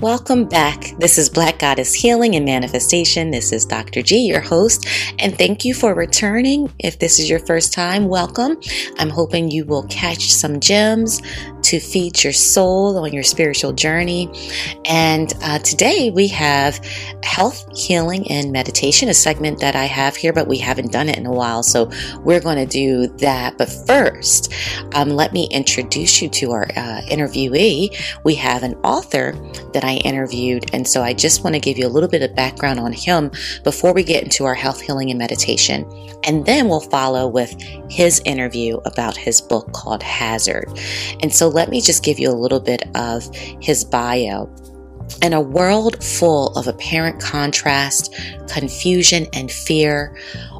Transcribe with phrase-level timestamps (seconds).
[0.00, 0.94] Welcome back.
[0.96, 3.30] This is Black Goddess Healing and Manifestation.
[3.30, 4.00] This is Dr.
[4.00, 4.86] G, your host,
[5.18, 6.72] and thank you for returning.
[6.78, 8.58] If this is your first time, welcome.
[8.96, 11.20] I'm hoping you will catch some gems
[11.70, 14.28] to feed your soul on your spiritual journey.
[14.84, 16.84] And uh, today we have
[17.22, 21.16] health, healing, and meditation, a segment that I have here, but we haven't done it
[21.16, 21.62] in a while.
[21.62, 21.88] So
[22.24, 23.56] we're going to do that.
[23.56, 24.52] But first,
[24.94, 27.96] um, let me introduce you to our uh, interviewee.
[28.24, 29.32] We have an author
[29.72, 30.74] that I interviewed.
[30.74, 33.30] And so I just want to give you a little bit of background on him
[33.62, 35.88] before we get into our health, healing, and meditation.
[36.24, 37.54] And then we'll follow with
[37.88, 40.66] his interview about his book called Hazard.
[41.22, 43.22] And so let me just give you a little bit of
[43.60, 44.48] his bio.
[45.20, 48.14] In a world full of apparent contrast,
[48.48, 50.16] confusion, and fear,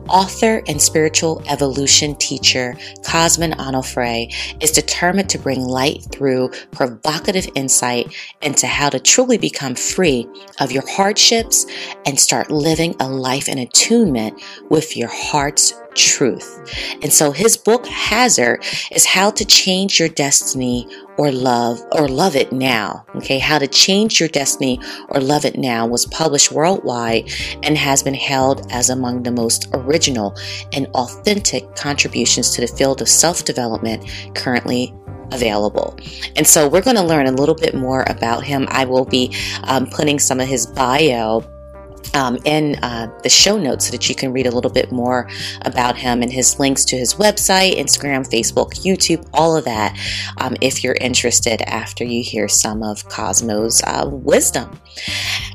[0.08, 8.14] author and spiritual evolution teacher Cosmin Onofre is determined to bring light through provocative insight
[8.42, 10.26] into how to truly become free
[10.60, 11.66] of your hardships
[12.06, 16.70] and start living a life in attunement with your heart's truth.
[17.02, 20.88] And so his book, Hazard, is how to change your destiny
[21.20, 23.04] or love or love it now.
[23.14, 27.30] Okay, how to change your destiny or love it now was published worldwide
[27.62, 30.34] and has been held as among the most original
[30.72, 34.94] and authentic contributions to the field of self development currently
[35.30, 35.94] available.
[36.36, 38.66] And so we're going to learn a little bit more about him.
[38.70, 41.44] I will be um, putting some of his bio
[42.14, 45.28] um, in uh, the show notes so that you can read a little bit more
[45.62, 49.96] about him and his links to his website, Instagram, Facebook, YouTube, all of that,
[50.38, 54.78] um, if you're interested after you hear some of Cosmo's uh, wisdom.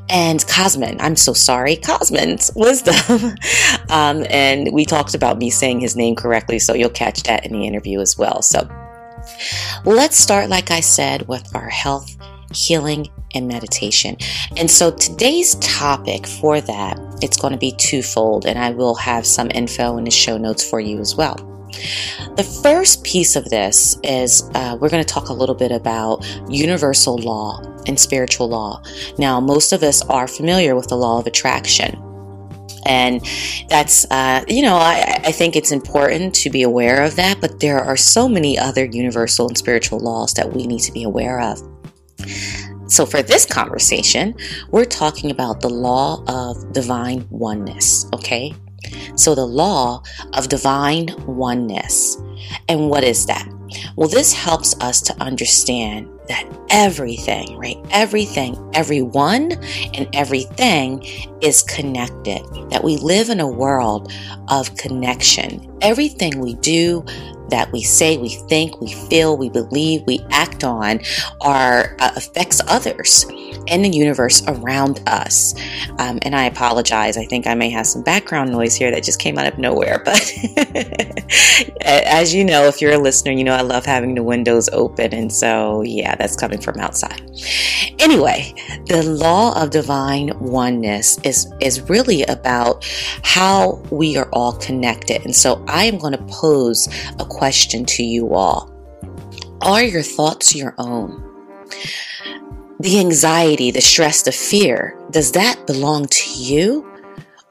[0.10, 2.96] And Cosmin, I'm so sorry, Cosmin's wisdom.
[3.90, 7.54] um, and we talked about me saying his name correctly, so you'll catch that in
[7.54, 8.42] the interview as well.
[8.42, 8.70] So
[9.84, 12.16] let's start, like I said, with our health,
[12.52, 14.18] healing, and meditation.
[14.58, 19.26] And so today's topic for that, it's going to be twofold, and I will have
[19.26, 21.36] some info in the show notes for you as well.
[22.38, 26.26] The first piece of this is uh, we're going to talk a little bit about
[26.50, 28.82] universal law and spiritual law.
[29.18, 32.02] Now, most of us are familiar with the law of attraction.
[32.86, 33.26] And
[33.68, 37.60] that's, uh, you know, I, I think it's important to be aware of that, but
[37.60, 41.42] there are so many other universal and spiritual laws that we need to be aware
[41.42, 41.60] of.
[42.88, 44.36] So, for this conversation,
[44.70, 48.54] we're talking about the law of divine oneness, okay?
[49.16, 50.04] So, the law
[50.34, 52.18] of divine oneness.
[52.70, 53.50] And what is that?
[53.96, 57.78] Well, this helps us to understand that everything, right?
[57.90, 59.54] Everything, everyone,
[59.94, 61.04] and everything
[61.42, 62.42] is connected.
[62.70, 64.12] That we live in a world
[64.50, 65.75] of connection.
[65.82, 67.06] Everything we do,
[67.50, 71.00] that we say, we think, we feel, we believe, we act on
[71.42, 73.26] are uh, affects others
[73.68, 75.56] in the universe around us.
[75.98, 77.18] Um, and I apologize.
[77.18, 80.02] I think I may have some background noise here that just came out of nowhere.
[80.04, 80.34] But
[81.82, 85.14] as you know, if you're a listener, you know I love having the windows open.
[85.14, 87.22] And so, yeah, that's coming from outside.
[88.00, 88.54] Anyway,
[88.88, 92.86] the law of divine oneness is, is really about
[93.24, 95.26] how we are all connected.
[95.26, 96.88] And so I am going to pose
[97.20, 98.72] a question to you all
[99.62, 101.22] Are your thoughts your own?
[102.80, 106.92] The anxiety, the stress, the fear, does that belong to you?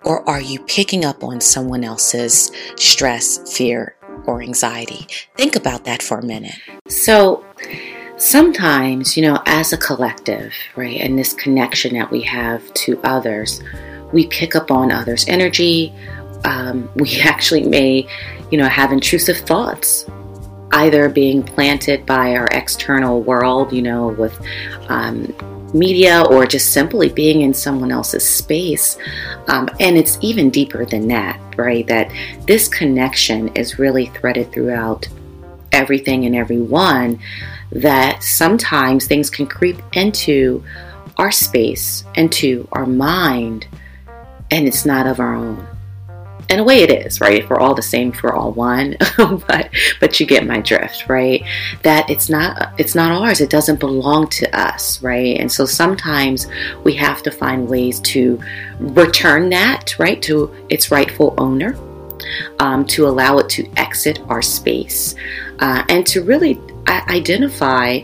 [0.05, 5.07] Or are you picking up on someone else's stress, fear, or anxiety?
[5.39, 6.55] Think about that for a minute.
[6.89, 7.43] So,
[8.19, 13.63] sometimes, you know, as a collective, right, and this connection that we have to others,
[14.13, 15.93] we pick up on others' energy.
[16.45, 18.07] Um, we actually may
[18.55, 20.07] you know, have intrusive thoughts,
[20.71, 24.41] either being planted by our external world, you know, with
[24.89, 25.35] um,
[25.75, 28.97] media or just simply being in someone else's space.
[29.49, 31.85] Um, and it's even deeper than that, right?
[31.89, 32.13] That
[32.47, 35.09] this connection is really threaded throughout
[35.73, 37.19] everything and everyone,
[37.73, 40.63] that sometimes things can creep into
[41.17, 43.67] our space, into our mind,
[44.53, 45.67] and it's not of our own
[46.51, 47.43] in a way it is right?
[47.43, 49.71] If we're all the same if we're all one but
[50.01, 51.43] but you get my drift right?
[51.83, 53.41] That it's not it's not ours.
[53.41, 55.39] It doesn't belong to us right?
[55.39, 56.47] And so sometimes
[56.85, 58.41] we have to find ways to
[58.79, 61.77] return that right to its rightful owner
[62.59, 65.15] um, to allow it to exit our space
[65.61, 68.01] uh, and to really identify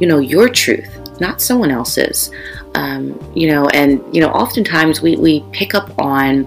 [0.00, 2.30] you know your truth not someone else's.
[2.74, 6.46] Um, you know and you know oftentimes we, we pick up on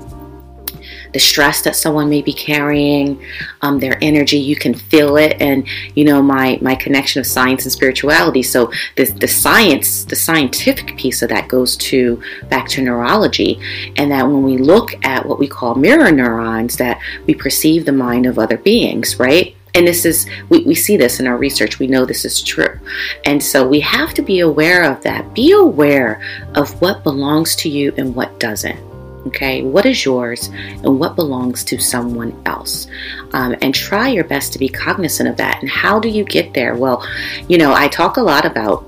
[1.15, 3.17] the stress that someone may be carrying,
[3.62, 4.35] um, their energy.
[4.35, 5.65] You can feel it, and
[5.95, 8.44] you know my my connection of science and spirituality.
[8.44, 13.62] So the the science, the scientific piece of that goes to back to neurology,
[13.95, 17.94] and that when we look at what we call mirror neurons, that we perceive the
[17.94, 19.56] mind of other beings, right?
[19.73, 22.79] and this is we, we see this in our research we know this is true
[23.25, 26.21] and so we have to be aware of that be aware
[26.53, 28.79] of what belongs to you and what doesn't
[29.27, 32.88] Okay, what is yours and what belongs to someone else?
[33.33, 35.62] Um, and try your best to be cognizant of that.
[35.62, 36.75] And how do you get there?
[36.75, 37.06] Well,
[37.48, 38.86] you know, I talk a lot about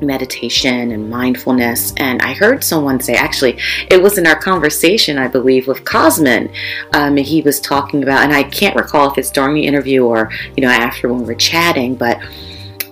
[0.00, 1.92] meditation and mindfulness.
[1.96, 3.58] And I heard someone say, actually,
[3.90, 6.52] it was in our conversation, I believe, with Cosmin.
[6.92, 10.30] Um, he was talking about, and I can't recall if it's during the interview or,
[10.56, 12.20] you know, after when we were chatting, but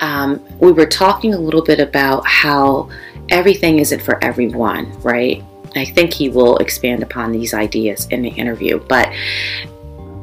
[0.00, 2.88] um, we were talking a little bit about how
[3.28, 5.44] everything isn't for everyone, right?
[5.76, 9.12] I think he will expand upon these ideas in the interview, but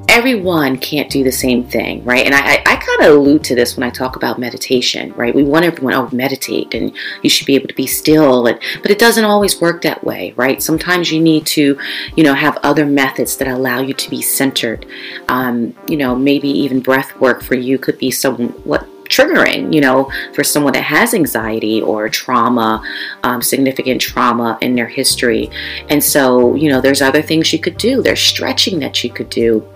[0.09, 2.25] everyone can't do the same thing, right?
[2.25, 5.33] And I, I kind of allude to this when I talk about meditation, right?
[5.33, 6.91] We want everyone, oh, meditate and
[7.21, 10.33] you should be able to be still, and, but it doesn't always work that way,
[10.35, 10.61] right?
[10.63, 11.79] Sometimes you need to,
[12.15, 14.85] you know, have other methods that allow you to be centered.
[15.27, 20.11] Um, you know, maybe even breath work for you could be somewhat triggering, you know,
[20.33, 22.81] for someone that has anxiety or trauma,
[23.23, 25.49] um, significant trauma in their history.
[25.89, 28.01] And so, you know, there's other things you could do.
[28.01, 29.67] There's stretching that you could do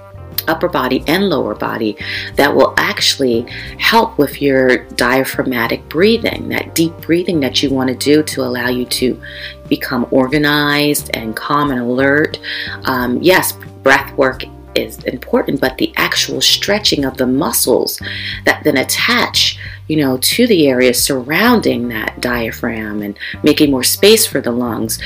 [0.48, 1.98] upper body and lower body
[2.36, 3.42] that will actually
[3.78, 8.68] help with your diaphragmatic breathing, that deep breathing that you want to do to allow
[8.68, 9.20] you to
[9.68, 12.40] become organized and calm and alert.
[12.86, 13.54] Um, yes,
[13.84, 14.44] breath work
[14.76, 18.00] is important, but the actual stretching of the muscles
[18.46, 24.26] that then attach, you know, to the areas surrounding that diaphragm and making more space
[24.26, 25.00] for the lungs,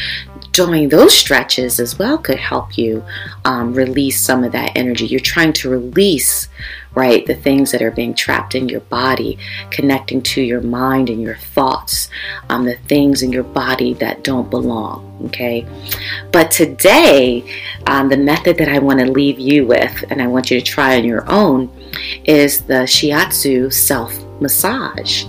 [0.51, 3.03] doing those stretches as well could help you
[3.45, 5.05] um, release some of that energy.
[5.05, 6.49] You're trying to release
[6.95, 7.25] right?
[7.25, 9.37] The things that are being trapped in your body,
[9.69, 12.09] connecting to your mind and your thoughts,
[12.49, 15.65] um, the things in your body that don't belong, okay?
[16.31, 17.49] But today,
[17.85, 20.65] um, the method that I want to leave you with, and I want you to
[20.65, 21.71] try on your own,
[22.25, 25.25] is the Shiatsu self massage.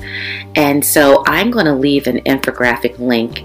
[0.54, 3.44] And so I'm going to leave an infographic link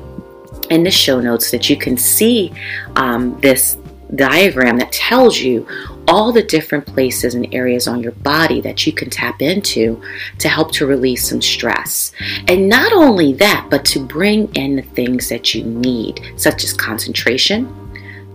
[0.69, 2.53] in the show notes that you can see
[2.95, 3.77] um, this
[4.15, 5.67] diagram that tells you
[6.07, 10.01] all the different places and areas on your body that you can tap into
[10.39, 12.11] to help to release some stress.
[12.47, 16.73] And not only that, but to bring in the things that you need, such as
[16.73, 17.67] concentration,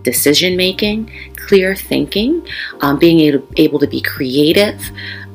[0.02, 2.46] decision making, clear thinking,
[2.80, 4.80] um, being able, able to be creative,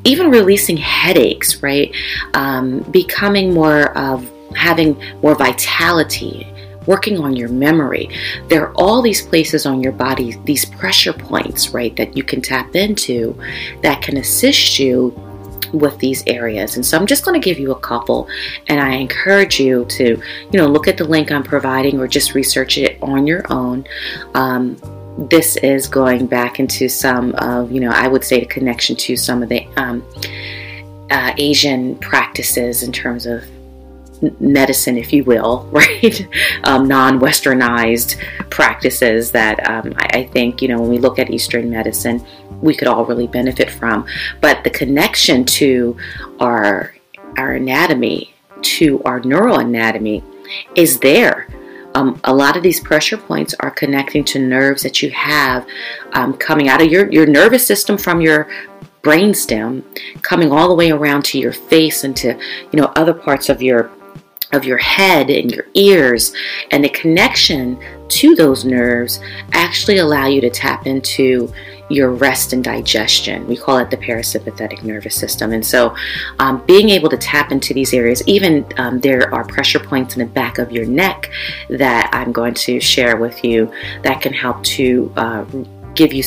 [0.04, 1.96] even releasing headaches, right?
[2.34, 6.53] Um, becoming more of having more vitality
[6.88, 8.10] working on your memory.
[8.48, 12.42] There are all these places on your body, these pressure points, right, that you can
[12.42, 13.40] tap into
[13.82, 15.14] that can assist you
[15.74, 16.76] with these areas.
[16.76, 18.30] And so I'm just going to give you a couple
[18.68, 22.36] and I encourage you to, you know, look at the link I'm providing or just
[22.36, 23.86] research it on your own.
[24.36, 24.78] Um,
[25.30, 29.18] this is going back into some of, you know, I would say the connection to
[29.18, 30.04] some of the um,
[31.12, 33.44] uh, Asian practices in terms of
[34.40, 36.28] medicine, if you will, right?
[36.64, 38.18] Um, non westernized
[38.50, 42.26] practices that um, I, I, think, you know, when we look at Eastern medicine,
[42.62, 44.06] we could all really benefit from.
[44.42, 45.98] But the connection to
[46.40, 46.96] our,
[47.38, 50.24] our anatomy, to our neural anatomy,
[50.76, 51.48] is there.
[51.96, 55.68] Um, a lot of these pressure points are connecting to nerves that you have
[56.14, 58.50] um, coming out of your, your nervous system from your
[59.04, 59.84] brainstem
[60.22, 62.30] coming all the way around to your face and to
[62.72, 63.92] you know other parts of your
[64.54, 66.34] of your head and your ears
[66.72, 67.78] and the connection
[68.10, 69.20] to those nerves
[69.52, 71.52] actually allow you to tap into
[71.90, 73.46] your rest and digestion.
[73.48, 75.52] We call it the parasympathetic nervous system.
[75.52, 75.96] And so,
[76.40, 80.20] um, being able to tap into these areas, even um, there are pressure points in
[80.20, 81.32] the back of your neck
[81.70, 83.72] that I'm going to share with you
[84.04, 85.46] that can help to uh,
[85.96, 86.24] give you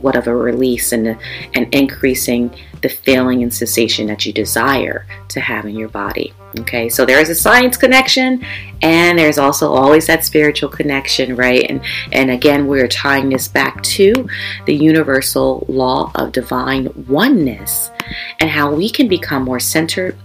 [0.00, 1.18] what of a release and,
[1.54, 6.32] and increasing the feeling and sensation that you desire to have in your body.
[6.60, 8.44] Okay, so there is a science connection,
[8.80, 11.66] and there's also always that spiritual connection, right?
[11.68, 11.82] And
[12.12, 14.28] and again, we're tying this back to
[14.64, 17.90] the universal law of divine oneness
[18.40, 20.16] and how we can become more centered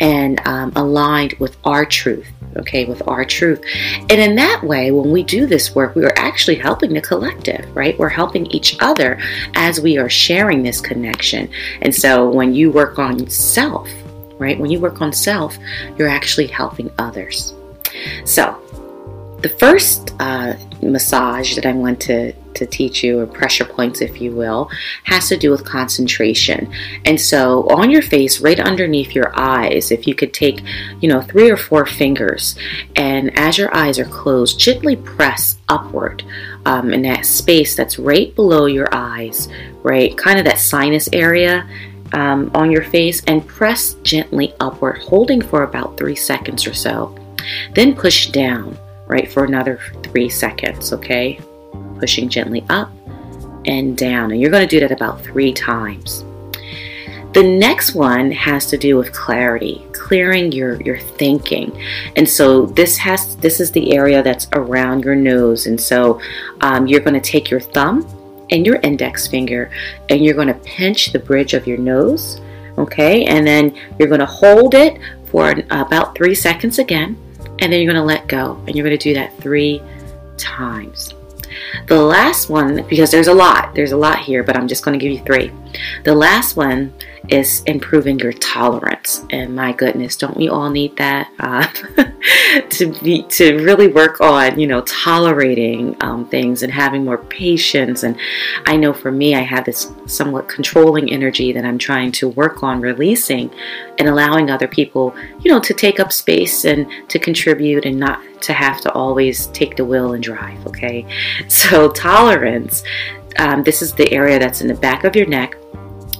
[0.00, 3.62] and um, aligned with our truth okay, with our truth.
[4.08, 7.74] And in that way, when we do this work, we are actually helping the collective,
[7.74, 7.98] right?
[7.98, 9.18] We're helping each other
[9.54, 11.50] as we are sharing this connection.
[11.82, 13.88] And so when you work on self,
[14.38, 15.58] right, when you work on self,
[15.96, 17.54] you're actually helping others.
[18.24, 18.60] So,
[19.42, 24.20] the first uh, massage that I want to to teach you, or pressure points, if
[24.20, 24.70] you will,
[25.04, 26.72] has to do with concentration.
[27.04, 30.62] And so, on your face, right underneath your eyes, if you could take,
[31.00, 32.56] you know, three or four fingers,
[32.96, 36.24] and as your eyes are closed, gently press upward
[36.66, 39.48] um, in that space that's right below your eyes,
[39.82, 41.68] right, kind of that sinus area.
[42.12, 47.16] Um, on your face and press gently upward, holding for about three seconds or so.
[47.76, 48.76] Then push down,
[49.06, 51.38] right, for another three seconds, okay?
[52.00, 52.90] Pushing gently up
[53.66, 54.32] and down.
[54.32, 56.24] And you're going to do that about three times.
[57.32, 61.80] The next one has to do with clarity, clearing your, your thinking.
[62.16, 65.66] And so this has this is the area that's around your nose.
[65.66, 66.20] And so
[66.62, 68.04] um, you're going to take your thumb
[68.50, 69.70] and your index finger
[70.08, 72.40] and you're going to pinch the bridge of your nose.
[72.78, 77.16] Okay, and then you're going to hold it for about three seconds again,
[77.58, 78.54] and then you're going to let go.
[78.66, 79.82] And you're going to do that three
[80.38, 81.12] times.
[81.86, 84.98] The last one, because there's a lot, there's a lot here, but I'm just going
[84.98, 85.52] to give you three.
[86.04, 86.94] The last one
[87.28, 89.24] is improving your tolerance.
[89.30, 91.66] And my goodness, don't we all need that uh,
[92.70, 98.02] to be to really work on, you know, tolerating um, things and having more patience.
[98.02, 98.18] And
[98.66, 102.62] I know for me, I have this somewhat controlling energy that I'm trying to work
[102.62, 103.50] on releasing
[103.98, 108.20] and allowing other people, you know, to take up space and to contribute and not
[108.42, 110.66] to have to always take the wheel and drive.
[110.66, 111.06] Okay,
[111.48, 112.82] so tolerance.
[113.38, 115.54] Um, this is the area that's in the back of your neck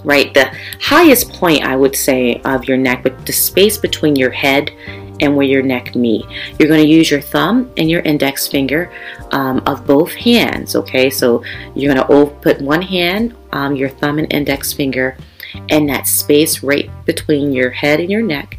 [0.04, 0.32] right?
[0.34, 4.70] The highest point, I would say, of your neck, but the space between your head
[5.20, 6.24] and where your neck meet.
[6.58, 8.92] You're going to use your thumb and your index finger
[9.32, 11.10] um, of both hands, okay?
[11.10, 15.16] So you're going to put one hand, um, your thumb and index finger,
[15.68, 18.58] and that space right between your head and your neck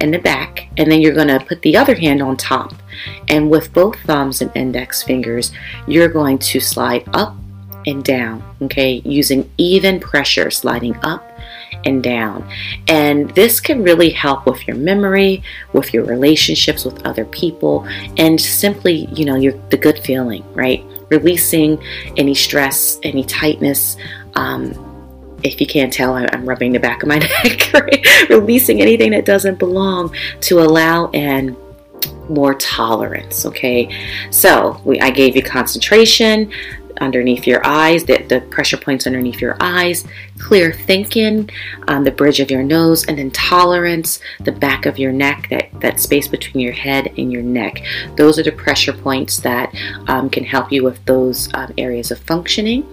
[0.00, 2.74] and the back, and then you're going to put the other hand on top.
[3.28, 5.52] And with both thumbs and index fingers,
[5.86, 7.34] you're going to slide up
[7.86, 11.22] and down, okay, using even pressure, sliding up
[11.84, 12.48] and down.
[12.88, 18.40] And this can really help with your memory, with your relationships with other people, and
[18.40, 20.84] simply, you know, your the good feeling, right?
[21.10, 21.82] Releasing
[22.16, 23.96] any stress, any tightness.
[24.34, 24.82] Um,
[25.44, 27.72] if you can't tell, I'm rubbing the back of my neck?
[28.28, 31.56] Releasing anything that doesn't belong to allow and
[32.28, 33.88] more tolerance okay
[34.30, 36.50] so we, i gave you concentration
[37.00, 40.04] underneath your eyes, the, the pressure points underneath your eyes,
[40.38, 41.48] clear thinking,
[41.88, 45.68] um, the bridge of your nose, and then tolerance, the back of your neck, that,
[45.80, 47.82] that space between your head and your neck.
[48.16, 49.74] Those are the pressure points that
[50.08, 52.86] um, can help you with those um, areas of functioning.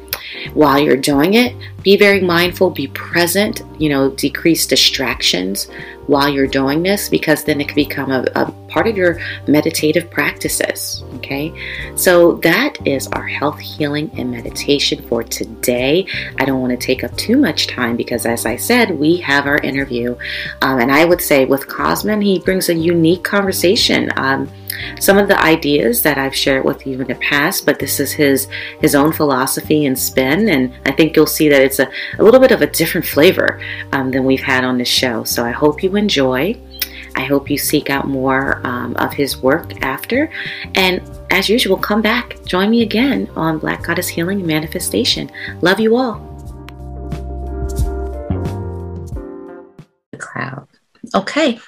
[0.53, 5.67] While you're doing it, be very mindful, be present, you know, decrease distractions
[6.07, 10.09] while you're doing this because then it can become a, a part of your meditative
[10.09, 11.03] practices.
[11.15, 11.53] Okay,
[11.95, 16.05] so that is our health, healing, and meditation for today.
[16.39, 19.45] I don't want to take up too much time because, as I said, we have
[19.45, 20.15] our interview,
[20.61, 24.11] um, and I would say with Cosmin, he brings a unique conversation.
[24.17, 24.49] Um,
[24.99, 28.11] some of the ideas that I've shared with you in the past, but this is
[28.11, 28.47] his
[28.81, 31.89] his own philosophy and spin, and I think you'll see that it's a,
[32.19, 33.61] a little bit of a different flavor
[33.91, 35.23] um, than we've had on this show.
[35.23, 36.57] So I hope you enjoy.
[37.15, 40.31] I hope you seek out more um, of his work after.
[40.75, 42.43] And as usual, come back.
[42.45, 45.31] Join me again on Black Goddess Healing and Manifestation.
[45.61, 46.19] Love you all.
[50.11, 50.67] The crowd.
[51.15, 51.59] Okay.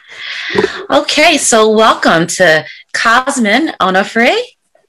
[0.90, 4.36] Okay, so welcome to Cosmin Onofre.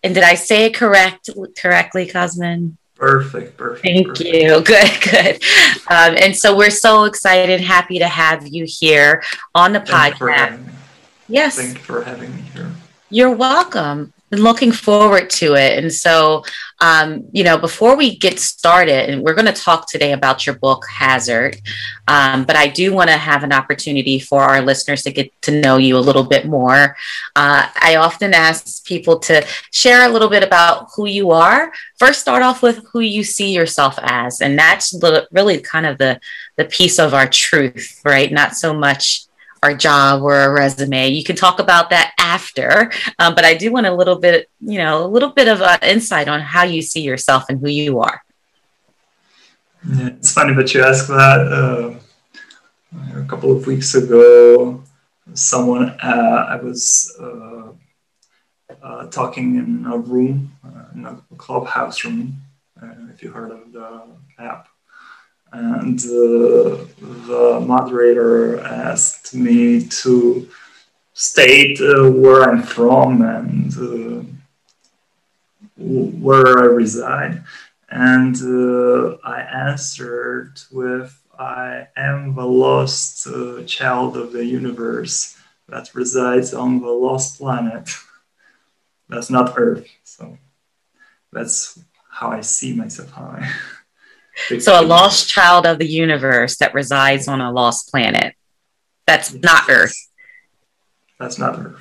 [0.03, 2.77] And did I say it correct correctly, Cosmin?
[2.95, 3.85] Perfect, perfect.
[3.85, 4.29] Thank perfect.
[4.31, 4.61] you.
[4.65, 5.43] Good, good.
[5.91, 9.23] Um, and so we're so excited, happy to have you here
[9.55, 10.67] on the Thank podcast.
[11.29, 11.57] Yes.
[11.57, 12.71] Thank you for having me here.
[13.11, 15.79] You're welcome looking forward to it.
[15.79, 16.45] And so,
[16.81, 20.57] um, you know, before we get started, and we're going to talk today about your
[20.57, 21.57] book, Hazard,
[22.09, 25.61] um, but I do want to have an opportunity for our listeners to get to
[25.61, 26.97] know you a little bit more.
[27.37, 31.73] Uh, I often ask people to share a little bit about who you are.
[31.99, 34.95] First, start off with who you see yourself as, and that's
[35.31, 36.21] really kind of the
[36.57, 38.33] the piece of our truth, right?
[38.33, 39.26] Not so much
[39.67, 41.09] our job or a resume.
[41.09, 44.79] You can talk about that after, um, but I do want a little bit, you
[44.79, 47.99] know, a little bit of uh, insight on how you see yourself and who you
[47.99, 48.23] are.
[49.89, 51.41] Yeah, it's funny that you asked that.
[51.61, 51.95] Uh,
[53.21, 54.85] a couple of weeks ago,
[55.35, 57.73] someone uh, I was uh,
[58.83, 62.41] uh, talking in a room, uh, in a clubhouse room,
[63.13, 64.03] if you heard of the
[64.39, 64.69] app
[65.53, 66.85] and uh,
[67.27, 70.49] the moderator asked me to
[71.15, 74.23] state uh, where I'm from and uh,
[75.79, 77.43] where I reside,
[77.91, 85.37] and uh, I answered with, "I am the lost uh, child of the universe
[85.69, 87.91] that resides on the lost planet.
[89.09, 90.39] that's not Earth." So
[91.33, 91.79] that's
[92.11, 93.11] how I see myself.
[93.13, 93.51] How I
[94.61, 98.35] so a lost child of the universe that resides on a lost planet.
[99.07, 99.97] That's not Earth.
[101.19, 101.81] That's not Earth.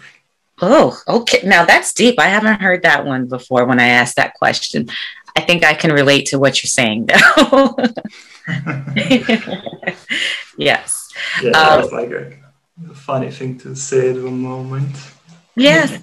[0.62, 1.42] Oh, okay.
[1.44, 2.20] Now that's deep.
[2.20, 4.88] I haven't heard that one before when I asked that question.
[5.36, 7.76] I think I can relate to what you're saying, though.
[10.58, 11.12] yes.
[11.42, 12.32] Yeah, um, that's like a,
[12.90, 14.96] a, funny thing to say at the moment.
[15.56, 16.02] Yes.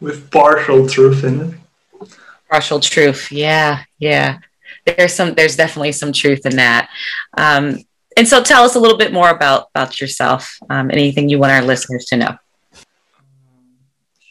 [0.00, 2.08] With partial truth in it.
[2.50, 3.32] Partial truth.
[3.32, 3.84] Yeah.
[3.98, 4.40] Yeah.
[4.84, 5.34] There's some.
[5.34, 6.90] There's definitely some truth in that.
[7.36, 7.78] Um,
[8.16, 10.58] and so, tell us a little bit more about about yourself.
[10.68, 12.36] Um, anything you want our listeners to know.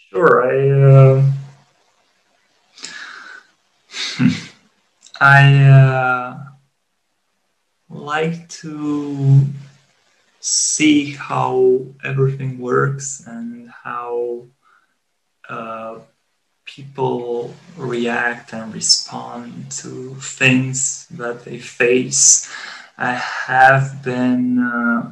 [0.10, 0.44] Sure.
[0.44, 1.32] I uh,
[5.22, 6.38] I uh,
[7.90, 9.46] like to
[10.42, 14.48] see how everything works and how
[15.48, 16.00] uh,
[16.66, 22.52] people react and respond to things that they face.
[22.98, 25.12] I have been uh,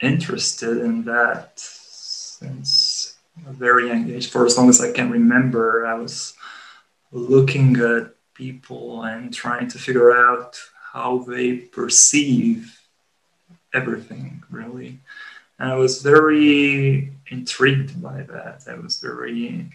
[0.00, 3.16] interested in that since
[3.46, 4.30] a very young age.
[4.30, 6.34] For as long as I can remember, I was
[7.12, 10.58] looking at people and trying to figure out
[10.92, 12.80] how they perceive
[13.72, 15.00] everything, really.
[15.58, 18.64] And I was very intrigued by that.
[18.68, 19.70] I was very,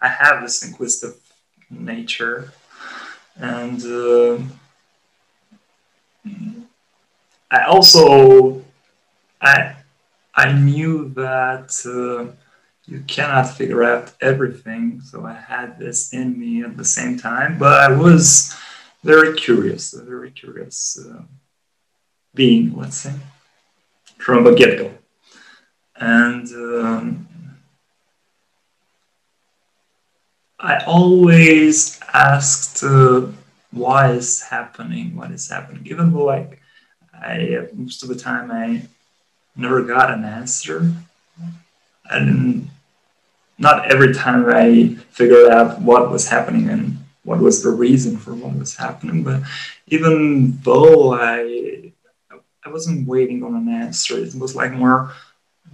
[0.00, 1.18] I have this inquisitive
[1.70, 2.52] nature.
[3.36, 4.38] And uh,
[7.50, 8.64] I also,
[9.40, 9.76] I,
[10.34, 12.32] I knew that uh,
[12.86, 15.00] you cannot figure out everything.
[15.00, 18.56] So I had this in me at the same time, but I was
[19.02, 21.22] very curious, a very curious uh,
[22.34, 23.14] being, let's say,
[24.18, 24.92] from the get go.
[25.96, 27.28] And um,
[30.62, 33.28] I always asked, uh,
[33.70, 35.16] why is happening?
[35.16, 35.86] What is happening?
[35.86, 36.60] Even though, like,
[37.14, 38.82] I most of the time I
[39.56, 40.92] never got an answer.
[42.10, 42.68] And
[43.58, 48.34] not every time I figured out what was happening and what was the reason for
[48.34, 49.42] what was happening, but
[49.88, 51.92] even though I
[52.64, 55.12] I wasn't waiting on an answer, it was like more,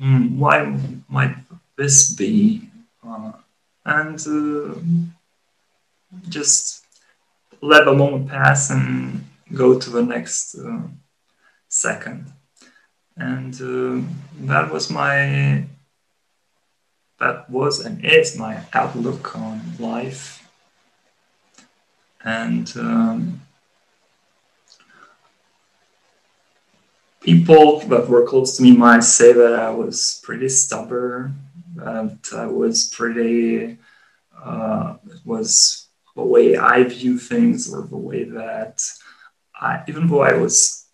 [0.00, 1.34] mm, why might
[1.76, 2.68] this be?
[3.06, 3.32] Uh,
[3.86, 4.74] and uh,
[6.28, 6.84] just
[7.62, 10.82] let the moment pass and go to the next uh,
[11.68, 12.32] second.
[13.16, 14.06] And uh,
[14.40, 15.64] that was my
[17.18, 20.46] that was and is my outlook on life.
[22.22, 23.40] And um,
[27.20, 31.45] people that were close to me might say that I was pretty stubborn,
[31.76, 33.78] that I was pretty,
[34.42, 38.82] uh, it was the way I view things or the way that
[39.54, 40.86] I, even though I was,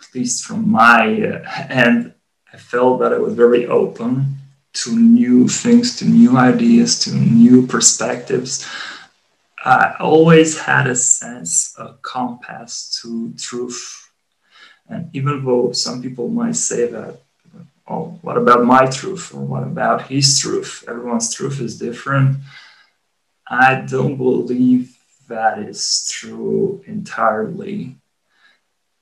[0.00, 2.14] at least from my uh, end,
[2.52, 4.36] I felt that I was very open
[4.74, 8.66] to new things, to new ideas, to new perspectives.
[9.64, 14.10] I always had a sense, a compass to truth.
[14.88, 17.20] And even though some people might say that,
[17.88, 19.34] oh, what about my truth?
[19.34, 20.84] Or what about his truth?
[20.88, 22.38] Everyone's truth is different.
[23.48, 24.96] I don't believe
[25.28, 27.96] that is true entirely.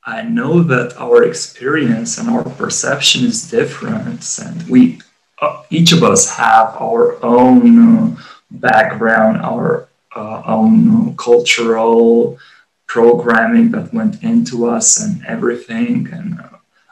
[0.05, 5.01] I know that our experience and our perception is different, and we
[5.42, 8.16] uh, each of us have our own
[8.51, 12.38] background, our uh, own cultural
[12.87, 16.40] programming that went into us and everything, and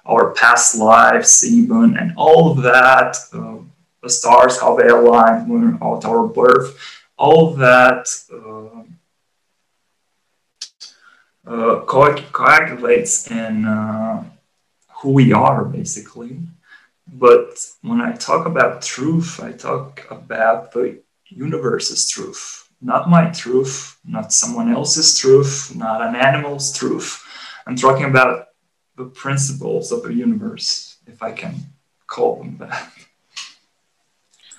[0.07, 3.57] our past lives, even, and all of that, uh,
[4.03, 6.79] the stars, how they align when at our birth,
[7.17, 8.07] all of that.
[11.47, 13.67] Uh, co- coagulates in
[15.05, 16.39] who we are, basically.
[17.07, 23.99] But when I talk about truth, I talk about the universe's truth, not my truth,
[24.07, 27.23] not someone else's truth, not an animal's truth.
[27.67, 28.49] I'm talking about
[28.97, 31.55] the principles of the universe, if I can
[32.07, 32.93] call them that.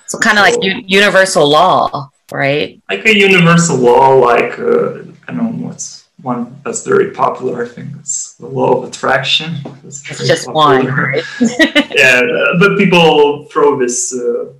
[0.07, 2.81] So, kind of so, like u- universal law, right?
[2.89, 7.65] Like a universal law, like uh, I don't know what's one that's very popular.
[7.65, 9.55] I think it's the law of attraction.
[9.83, 10.77] It's, it's just popular.
[10.77, 11.23] one, right?
[11.95, 12.21] yeah,
[12.59, 14.53] but people throw this uh,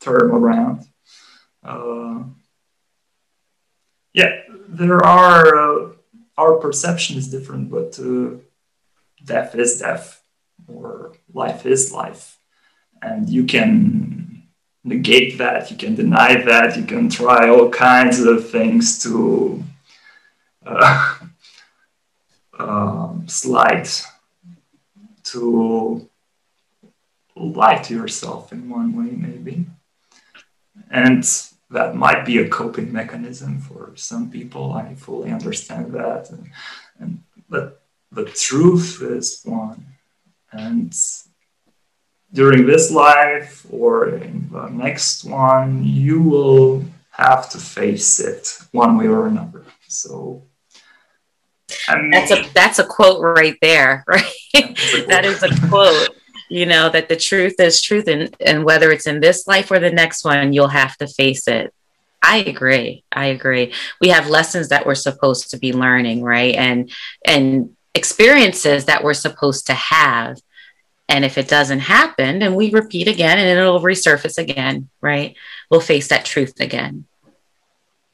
[0.00, 0.86] term around.
[1.62, 2.24] Uh,
[4.12, 5.88] yeah, there are, uh,
[6.36, 8.36] our perception is different, but uh,
[9.24, 10.22] death is death,
[10.68, 12.38] or life is life.
[13.00, 14.44] And you can
[14.84, 19.62] negate that, you can deny that, you can try all kinds of things to
[20.64, 21.18] uh,
[22.58, 23.88] um, slide
[25.24, 26.08] to
[27.36, 29.66] lie to yourself in one way, maybe.
[30.90, 31.24] And
[31.70, 34.72] that might be a coping mechanism for some people.
[34.72, 36.30] I fully understand that.
[36.30, 36.50] And,
[36.98, 37.81] and but
[38.12, 39.86] the truth is one.
[40.52, 40.94] And
[42.32, 48.96] during this life or in the next one, you will have to face it one
[48.96, 49.64] way or another.
[49.88, 50.42] So
[51.86, 54.24] that's a that's a quote right there, right?
[55.08, 56.10] that is a quote.
[56.48, 59.78] You know that the truth is truth, and and whether it's in this life or
[59.78, 61.72] the next one, you'll have to face it.
[62.22, 63.04] I agree.
[63.10, 63.72] I agree.
[64.00, 66.54] We have lessons that we're supposed to be learning, right?
[66.54, 66.90] And
[67.26, 70.40] and experiences that we're supposed to have.
[71.08, 75.36] And if it doesn't happen, then we repeat again and it'll resurface again, right?
[75.70, 77.04] We'll face that truth again.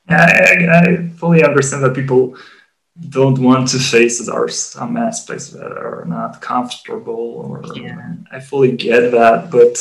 [0.09, 2.37] Yeah, I, I fully understand that people
[3.11, 8.14] don't want to face it or some aspects that are not comfortable or yeah.
[8.33, 9.77] I fully get that, but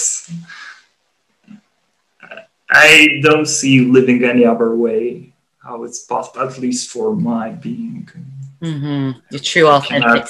[2.70, 5.34] I don't see living any other way
[5.64, 8.10] how it's possible, at least for my being.
[8.62, 9.20] Mm-hmm.
[9.32, 10.26] The true authentic.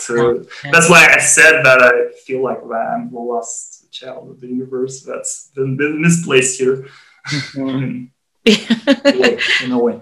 [0.71, 5.01] That's why I said that I feel like I'm the lost child of the universe.
[5.01, 6.87] That's been, been misplaced here.
[7.27, 8.05] Mm-hmm.
[8.47, 10.01] in, a way, in a way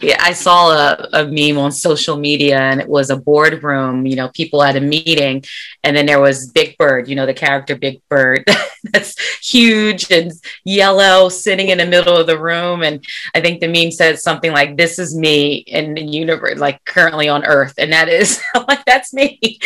[0.00, 4.16] yeah, I saw a, a meme on social media and it was a boardroom, you
[4.16, 5.44] know, people at a meeting,
[5.84, 8.44] and then there was Big Bird, you know, the character Big Bird
[8.84, 10.32] that's huge and
[10.64, 12.82] yellow sitting in the middle of the room.
[12.82, 16.84] And I think the meme said something like, This is me in the universe, like
[16.84, 17.74] currently on Earth.
[17.78, 19.58] And that is like, that's me.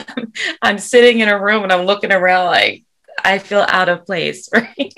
[0.62, 2.84] I'm sitting in a room and I'm looking around like,
[3.24, 4.94] I feel out of place, right?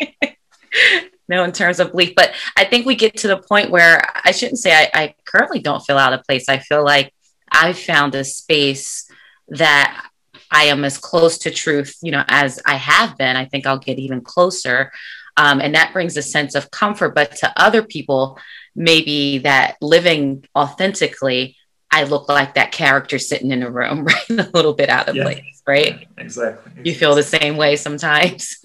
[1.36, 2.14] Know, in terms of belief.
[2.14, 5.60] But I think we get to the point where I shouldn't say I, I currently
[5.60, 6.48] don't feel out of place.
[6.48, 7.12] I feel like
[7.50, 9.10] I've found a space
[9.48, 10.06] that
[10.50, 13.36] I am as close to truth, you know, as I have been.
[13.36, 14.90] I think I'll get even closer.
[15.36, 17.14] Um, and that brings a sense of comfort.
[17.14, 18.38] But to other people,
[18.74, 21.56] maybe that living authentically,
[21.90, 24.30] I look like that character sitting in a room, right?
[24.30, 26.08] a little bit out of yeah, place, right?
[26.18, 26.72] Exactly.
[26.84, 28.58] You feel the same way sometimes.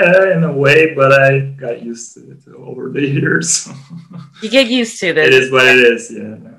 [0.00, 3.68] Yeah, in a way, but I got used to it over the years.
[4.42, 5.28] you get used to this.
[5.28, 6.10] It is what it is.
[6.12, 6.22] Yeah.
[6.22, 6.54] No,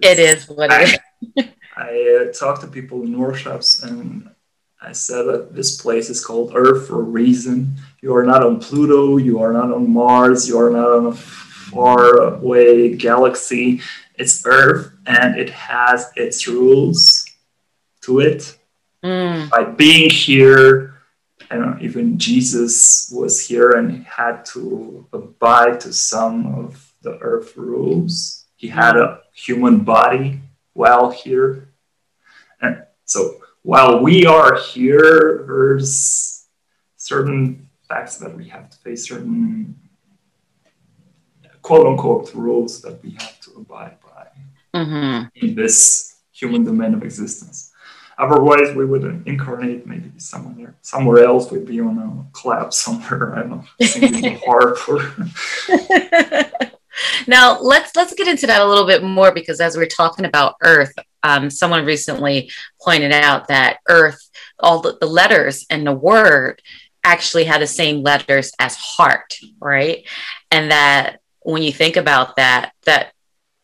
[0.00, 1.00] it is what I, it
[1.36, 1.48] is.
[1.76, 4.28] I uh, talked to people in workshops and
[4.80, 7.76] I said that this place is called Earth for a reason.
[8.00, 11.12] You are not on Pluto, you are not on Mars, you are not on a
[11.12, 13.80] far away galaxy.
[14.14, 17.26] It's Earth and it has its rules
[18.02, 18.56] to it.
[19.04, 19.50] Mm.
[19.50, 20.97] By being here,
[21.50, 27.18] I don't know, even Jesus was here and had to abide to some of the
[27.20, 28.44] earth rules.
[28.56, 30.40] He had a human body
[30.74, 31.70] while here.
[32.60, 36.46] And so while we are here, there's
[36.96, 39.78] certain facts that we have to face, certain
[41.62, 44.26] quote unquote rules that we have to abide by
[44.74, 45.26] mm-hmm.
[45.34, 47.67] in this human domain of existence.
[48.18, 51.50] Otherwise, we would incarnate maybe somewhere somewhere else.
[51.50, 53.36] We'd be on a cloud somewhere.
[53.36, 55.14] I don't know, singing harp or.
[57.26, 60.56] now let's let's get into that a little bit more because as we're talking about
[60.62, 62.50] Earth, um, someone recently
[62.82, 64.20] pointed out that Earth,
[64.58, 66.60] all the, the letters and the word
[67.04, 70.06] actually have the same letters as heart, right?
[70.50, 73.12] And that when you think about that, that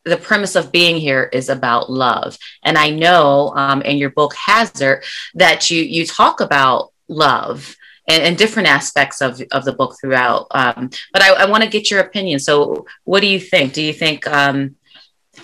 [0.04, 2.36] the premise of being here is about love.
[2.62, 7.76] And I know um, in your book Hazard that you you talk about love
[8.08, 10.46] and, and different aspects of, of the book throughout.
[10.50, 12.38] Um, but I, I want to get your opinion.
[12.38, 13.72] So, what do you think?
[13.72, 14.76] Do you think um,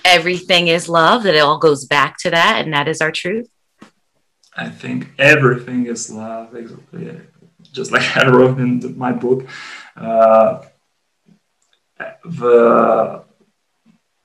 [0.05, 1.23] everything is love?
[1.23, 3.49] That it all goes back to that, and that is our truth?
[4.57, 6.55] I think everything is love.
[6.55, 7.21] Exactly.
[7.73, 9.47] just like I wrote in my book,
[9.97, 10.63] uh,
[12.25, 13.25] the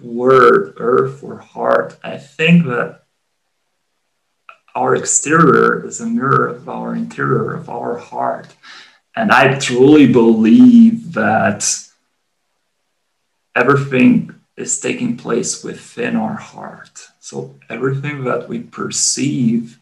[0.01, 3.03] word earth or heart, I think that
[4.75, 8.53] our exterior is a mirror of our interior, of our heart.
[9.15, 11.65] And I truly believe that
[13.55, 17.07] everything is taking place within our heart.
[17.19, 19.79] So everything that we perceive,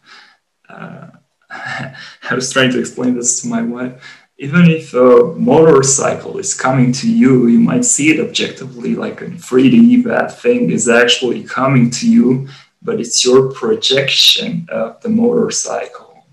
[0.68, 1.08] uh,
[1.50, 1.94] I
[2.32, 4.02] was trying to explain this to my wife,
[4.44, 9.26] even if a motorcycle is coming to you, you might see it objectively like a
[9.26, 12.46] 3D, that thing is actually coming to you,
[12.82, 16.26] but it's your projection of the motorcycle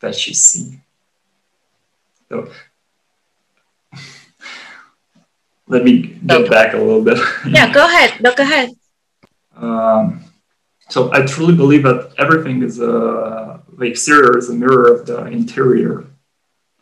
[0.00, 0.80] that you see.
[2.30, 2.50] So
[5.66, 6.48] let me get okay.
[6.48, 7.18] back a little bit.
[7.46, 8.18] yeah, go ahead.
[8.22, 8.70] No, go ahead.
[9.54, 10.24] Um,
[10.88, 15.26] so I truly believe that everything is a the exterior is a mirror of the
[15.26, 16.06] interior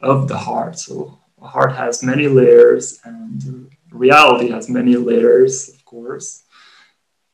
[0.00, 0.78] of the heart.
[0.78, 6.42] So a heart has many layers, and reality has many layers, of course.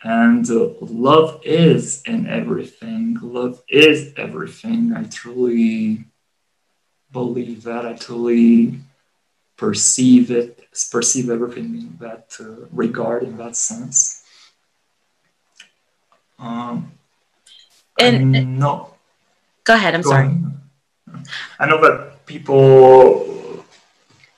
[0.05, 3.19] And uh, love is in everything.
[3.23, 4.93] Love is everything.
[4.97, 6.05] I truly
[7.13, 7.87] believe that.
[7.87, 8.81] I truly
[9.57, 14.25] perceive it, perceive everything in that uh, regard, in that sense.
[16.37, 16.93] Um,
[18.01, 18.95] and no,
[19.63, 19.95] go ahead.
[19.95, 20.35] I'm go sorry.
[21.61, 23.65] I know that people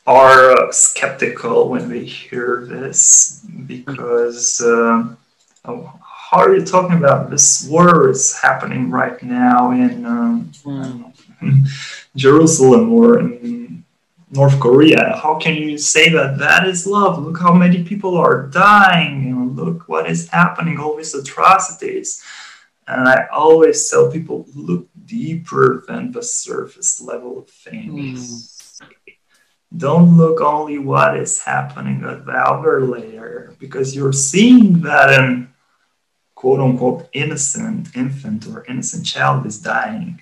[0.06, 5.08] are skeptical when they hear this because uh,
[5.64, 11.68] how are you talking about this war is happening right now in um, mm.
[12.16, 13.84] Jerusalem or in
[14.30, 15.18] North Korea?
[15.22, 17.22] How can you say that that is love?
[17.22, 22.22] Look how many people are dying and look what is happening, all these atrocities.
[22.86, 28.80] And I always tell people look deeper than the surface level of things.
[28.82, 28.90] Mm.
[29.76, 35.52] Don't look only what is happening at the outer layer because you're seeing that an
[36.34, 40.20] quote unquote innocent infant or innocent child is dying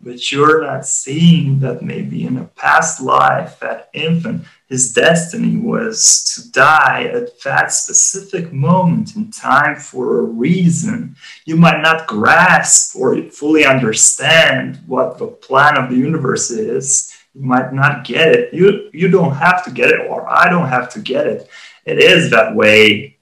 [0.00, 6.24] but you're not seeing that maybe in a past life, that infant, his destiny was
[6.34, 11.16] to die at that specific moment in time for a reason.
[11.44, 17.14] You might not grasp or fully understand what the plan of the universe is.
[17.34, 18.54] You might not get it.
[18.54, 21.48] You, you don't have to get it, or I don't have to get it.
[21.84, 23.18] It is that way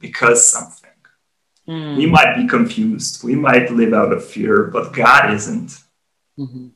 [0.00, 0.83] because something
[1.68, 1.96] Mm.
[1.96, 3.24] We might be confused.
[3.24, 5.78] We might live out of fear, but God isn't.
[6.38, 6.68] Mm-hmm.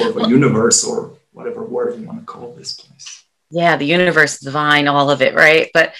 [0.00, 3.24] Or the well, universe, or whatever word you want to call this place.
[3.50, 5.70] Yeah, the universe, divine, all of it, right?
[5.74, 5.94] But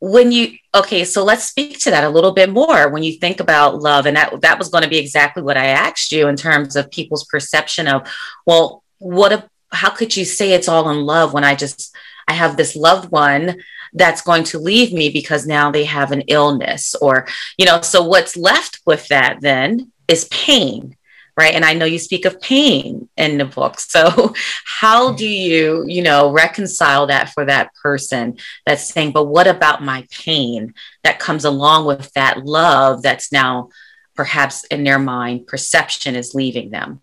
[0.00, 2.90] when you okay, so let's speak to that a little bit more.
[2.90, 5.66] When you think about love, and that that was going to be exactly what I
[5.66, 8.06] asked you in terms of people's perception of,
[8.46, 11.94] well, what a how could you say it's all in love when I just
[12.28, 13.56] I have this loved one
[13.92, 17.26] that's going to leave me because now they have an illness or
[17.58, 20.96] you know so what's left with that then is pain
[21.40, 21.54] right?
[21.54, 23.76] And i know you speak of pain in the book.
[23.90, 24.34] So
[24.80, 25.50] how do mm-hmm.
[25.50, 30.74] you you know reconcile that for that person that's saying but what about my pain
[31.02, 33.70] that comes along with that love that's now
[34.14, 37.00] perhaps in their mind perception is leaving them?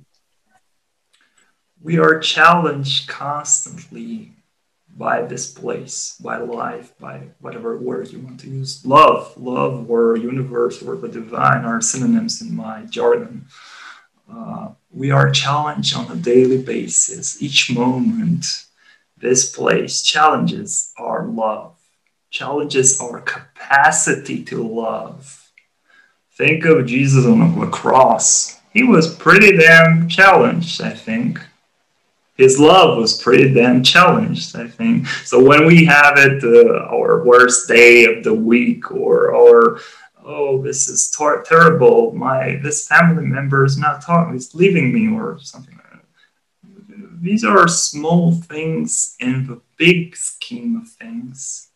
[1.81, 4.36] We are challenged constantly
[4.97, 8.83] by this place, by life, by whatever word you want to use.
[8.85, 13.45] Love, love, or universe, or the divine are synonyms in my jargon.
[14.31, 17.41] Uh, we are challenged on a daily basis.
[17.41, 18.65] Each moment,
[19.17, 21.75] this place challenges our love,
[22.31, 25.51] challenges our capacity to love.
[26.33, 28.59] Think of Jesus on the cross.
[28.73, 31.39] He was pretty damn challenged, I think
[32.37, 35.07] his love was pretty damn challenged, I think.
[35.25, 39.79] So when we have it, uh, our worst day of the week, or our
[40.23, 41.09] oh, this is
[41.45, 42.13] terrible.
[42.13, 45.75] My this family member is not talking, he's leaving me, or something.
[45.75, 46.01] Like
[46.89, 47.21] that.
[47.21, 51.69] These are small things in the big scheme of things.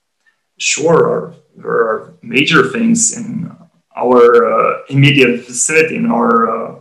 [0.58, 3.52] Sure, there are major things in
[3.95, 6.80] our uh, immediate vicinity, in our uh,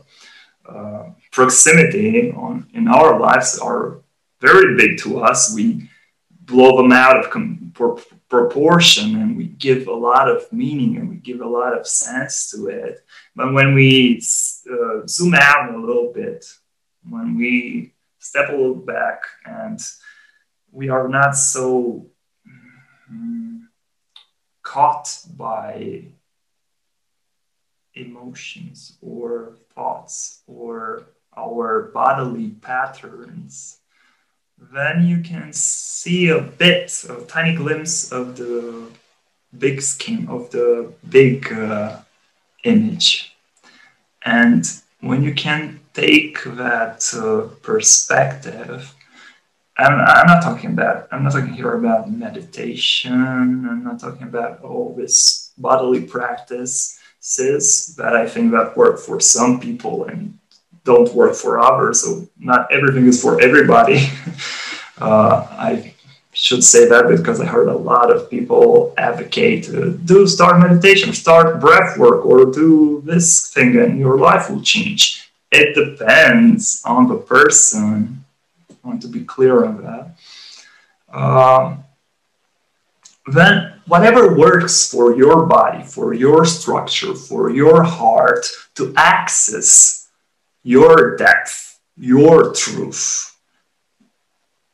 [0.69, 4.01] uh proximity on in our lives are
[4.41, 5.55] very big to us.
[5.55, 5.89] We
[6.31, 11.09] blow them out of com- pro- proportion and we give a lot of meaning and
[11.09, 13.05] we give a lot of sense to it.
[13.37, 14.23] But when we
[14.71, 16.45] uh, zoom out a little bit,
[17.09, 19.81] when we step a little back and
[20.73, 22.07] we are not so
[23.13, 23.61] mm,
[24.63, 26.05] caught by
[27.95, 33.79] emotions or thoughts or our bodily patterns,
[34.73, 38.89] then you can see a bit, a tiny glimpse of the
[39.59, 42.01] big scheme, of the big uh,
[42.65, 43.35] image.
[44.25, 44.65] And
[45.01, 48.95] when you can take that uh, perspective,
[49.79, 54.63] I'm, I'm not talking about, I'm not talking here about meditation, I'm not talking about
[54.63, 60.39] all this bodily practices that I think that work for some people and
[60.85, 64.09] don't work for hours, so not everything is for everybody.
[64.99, 65.95] uh, I
[66.33, 71.13] should say that because I heard a lot of people advocate uh, do start meditation,
[71.13, 75.31] start breath work, or do this thing, and your life will change.
[75.51, 78.25] It depends on the person.
[78.71, 81.15] I want to be clear on that.
[81.15, 81.85] Um,
[83.27, 90.00] then whatever works for your body, for your structure, for your heart to access
[90.63, 93.37] your depth, your truth.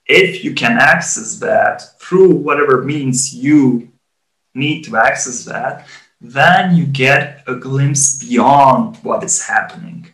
[0.06, 3.92] If you can access that through whatever means you
[4.54, 5.86] need to access that,
[6.20, 10.06] then you get a glimpse beyond what is happening,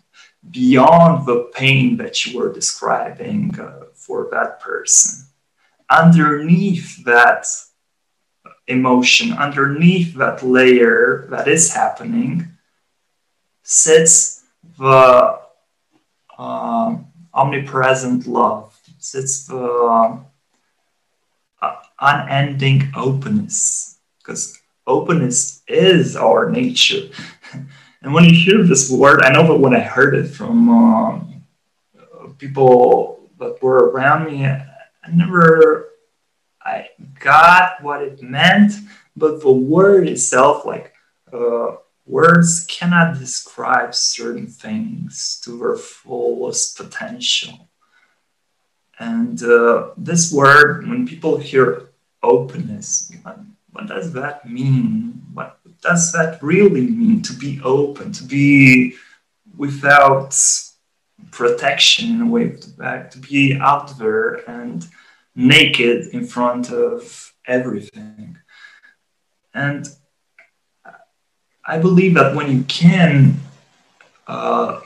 [0.50, 5.26] beyond the pain that you were describing uh, for that person.
[5.90, 7.46] Underneath that
[8.66, 12.48] emotion underneath that layer that is happening
[13.62, 14.44] sits
[14.78, 15.41] the
[16.38, 20.22] omnipresent love, It's the
[21.60, 27.08] uh, unending openness, because openness is our nature.
[28.02, 31.44] and when you hear this word, I know that when I heard it from um,
[32.38, 34.66] people that were around me, I
[35.12, 35.92] never
[36.64, 38.72] I got what it meant,
[39.16, 40.92] but the word itself, like
[41.32, 47.68] uh, words cannot describe certain things to their fullest potential.
[48.98, 51.90] And uh, this word, when people hear
[52.22, 53.12] openness,
[53.72, 55.22] what does that mean?
[55.32, 58.94] What does that really mean to be open, to be
[59.56, 60.36] without
[61.30, 64.86] protection in a way, to be out there and
[65.34, 68.36] naked in front of everything.
[69.54, 69.88] And
[71.64, 73.40] I believe that when you can,
[74.26, 74.80] uh,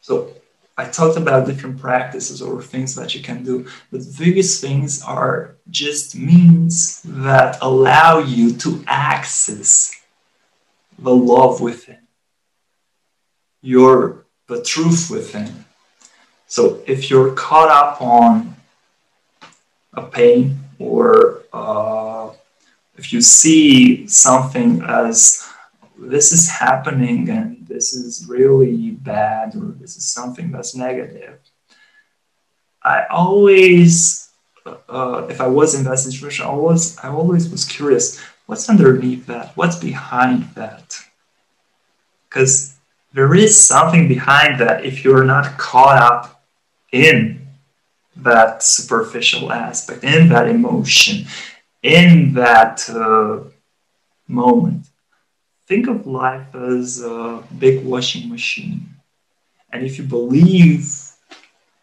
[0.00, 0.34] so
[0.76, 5.02] I talked about different practices or things that you can do, but the biggest things
[5.02, 9.94] are just means that allow you to access
[10.98, 11.98] the love within,
[13.62, 15.64] your the truth within.
[16.46, 18.54] So if you're caught up on
[19.94, 22.21] a pain or uh,
[23.02, 25.48] if you see something as
[25.98, 31.38] this is happening and this is really bad or this is something that's negative
[32.82, 34.30] i always
[34.66, 39.26] uh, if i was in that situation i always i always was curious what's underneath
[39.26, 39.56] that?
[39.56, 40.98] What's behind that?
[42.28, 42.76] Because
[43.14, 46.44] there is something behind that if you're not caught up
[46.92, 47.46] in
[48.16, 51.26] that superficial aspect, in that emotion,
[51.82, 53.48] in that uh,
[54.28, 54.86] moment.
[55.66, 58.88] Think of life as a big washing machine.
[59.72, 61.10] And if you believe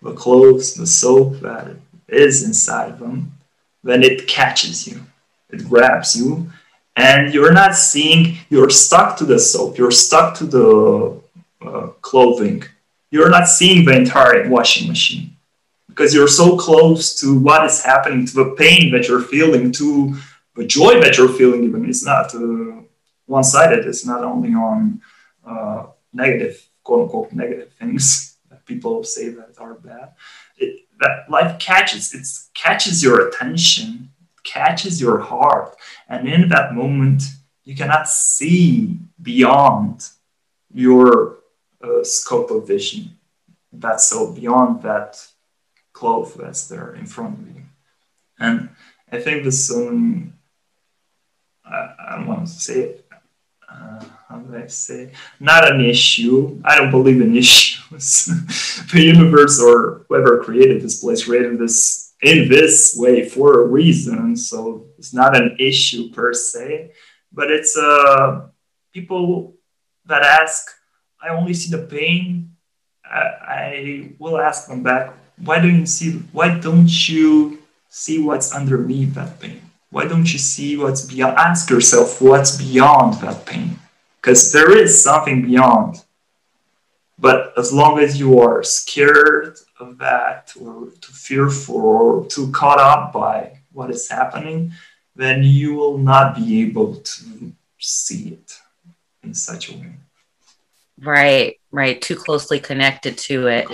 [0.02, 1.76] the clothes, the soap that
[2.08, 3.32] is inside of them,
[3.84, 5.02] then it catches you,
[5.50, 6.52] it grabs you,
[6.96, 11.22] and you're not seeing, you're stuck to the soap, you're stuck to the
[11.62, 12.64] uh, clothing.
[13.12, 15.36] You're not seeing the entire washing machine
[15.90, 20.16] because you're so close to what is happening, to the pain that you're feeling, to
[20.56, 21.64] the joy that you're feeling.
[21.64, 22.82] Even it's not uh,
[23.26, 23.86] one-sided.
[23.86, 25.02] It's not only on
[25.46, 30.14] uh, negative, quote unquote, negative things that people say that are bad.
[30.58, 34.12] It, that life catches it catches your attention,
[34.44, 35.76] catches your heart,
[36.08, 37.24] and in that moment
[37.64, 40.08] you cannot see beyond
[40.74, 41.40] your
[41.82, 43.18] uh, scope of vision.
[43.72, 45.26] That's so beyond that
[46.00, 46.38] cloth
[46.70, 47.64] there in front of you.
[48.40, 48.70] And
[49.12, 50.34] I think this, um,
[51.66, 53.06] I, I don't want to say it,
[53.70, 56.62] uh, how do I say, not an issue.
[56.64, 58.26] I don't believe in issues.
[58.94, 64.36] the universe or whoever created this place created this in this way for a reason.
[64.36, 66.92] So it's not an issue per se,
[67.32, 68.48] but it's uh,
[68.94, 69.56] people
[70.06, 70.66] that ask,
[71.22, 72.56] I only see the pain.
[73.04, 73.22] I,
[73.60, 79.14] I will ask them back, why don't you see why don't you see what's underneath
[79.16, 79.62] that pain?
[79.92, 83.80] Why don't you see what's beyond ask yourself what's beyond that pain?
[84.22, 86.04] Because there is something beyond.
[87.18, 92.80] But as long as you are scared of that or too fearful or too caught
[92.80, 94.72] up by what is happening
[95.16, 98.54] then you will not be able to see it
[99.22, 99.94] in such a way.
[101.02, 102.02] Right right.
[102.02, 103.68] Too closely connected to it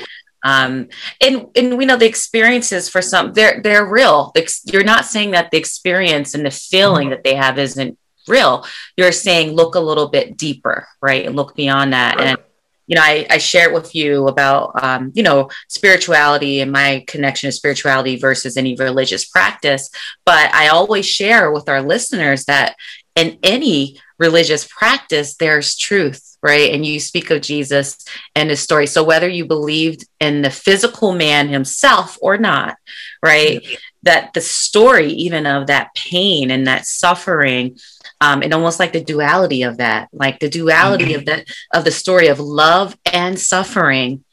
[0.46, 0.90] um,
[1.20, 4.32] and and we know the experiences for some they're they're real.
[4.66, 8.64] You're not saying that the experience and the feeling that they have isn't real.
[8.96, 11.26] You're saying look a little bit deeper, right?
[11.26, 12.22] And look beyond that.
[12.22, 12.38] And
[12.86, 17.48] you know, I, I shared with you about, um, you know, spirituality and my connection
[17.48, 19.90] to spirituality versus any religious practice.
[20.24, 22.76] But I always share with our listeners that
[23.16, 26.74] in any religious practice, there's truth, right?
[26.74, 28.06] And you speak of Jesus
[28.36, 28.88] and his story.
[28.88, 32.78] So whether you believed in the physical man himself or not,
[33.24, 33.66] right?
[34.04, 37.78] That the story, even of that pain and that suffering,
[38.22, 41.20] um, and almost like the duality of that, like the duality mm-hmm.
[41.20, 44.24] of that of the story of love and suffering,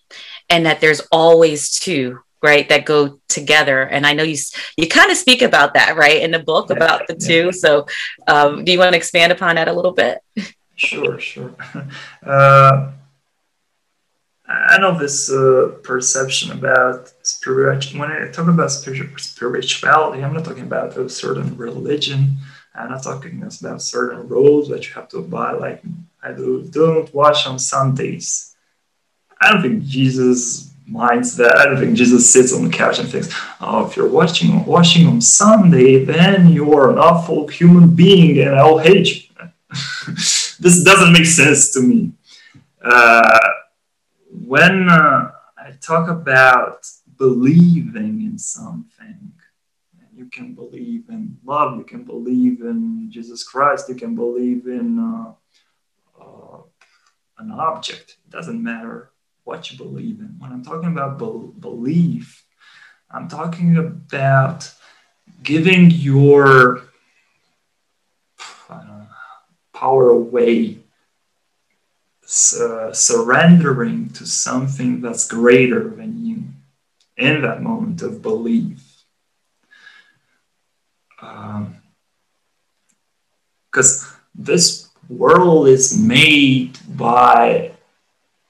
[0.48, 3.82] and that there's always two, right that go together.
[3.82, 4.36] And i know you
[4.76, 7.46] you kind of speak about that right in the book yeah, about the two.
[7.46, 7.50] Yeah.
[7.50, 7.86] so
[8.26, 10.18] um, do you want to expand upon that a little bit?
[10.76, 11.54] Sure sure.
[12.24, 12.92] Uh,
[14.48, 20.64] i know this uh, perception about spiritual when i talk about spirituality i'm not talking
[20.64, 22.36] about a certain religion.
[22.74, 25.82] I'm not talking about certain rules that you have to abide like
[26.22, 28.54] i do don't wash on sundays.
[29.40, 33.08] I don't think jesus minds that I don't think Jesus sits on the couch and
[33.08, 33.28] thinks,
[33.60, 38.78] "Oh, if you're watching watching on Sunday, then you're an awful human being, and I'll
[38.78, 39.48] hate you."
[40.60, 42.12] this doesn't make sense to me.
[42.82, 43.38] Uh,
[44.30, 46.86] when uh, I talk about
[47.16, 49.32] believing in something,
[50.14, 54.98] you can believe in love, you can believe in Jesus Christ, you can believe in
[54.98, 55.32] uh,
[56.20, 56.58] uh
[57.38, 58.18] an object.
[58.24, 59.11] It doesn't matter
[59.44, 60.36] what you believe in.
[60.38, 62.44] When I'm talking about be- belief,
[63.10, 64.72] I'm talking about
[65.42, 66.84] giving your
[69.72, 70.78] power away,
[72.24, 76.44] uh, surrendering to something that's greater than you
[77.16, 79.04] in that moment of belief.
[83.70, 87.71] Because um, this world is made by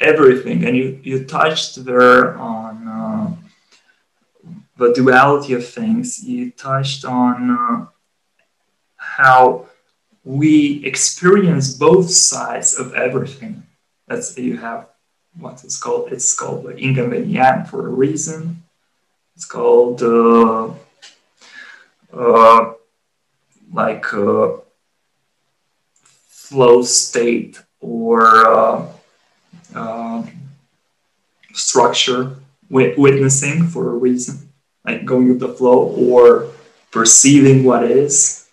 [0.03, 0.64] everything.
[0.64, 3.34] And you, you touched there on uh,
[4.76, 6.22] the duality of things.
[6.24, 7.86] You touched on uh,
[8.96, 9.66] how
[10.24, 13.64] we experience both sides of everything.
[14.07, 14.88] That's you have
[15.38, 16.12] what it's called.
[16.12, 18.62] It's called the yang for a reason.
[19.34, 20.74] It's called uh,
[22.12, 22.74] uh,
[23.72, 24.59] like uh,
[26.03, 28.92] flow state or
[29.75, 30.25] uh,
[31.53, 32.37] structure,
[32.70, 34.49] witnessing for a reason,
[34.85, 36.49] like going with the flow or
[36.91, 38.49] perceiving what is.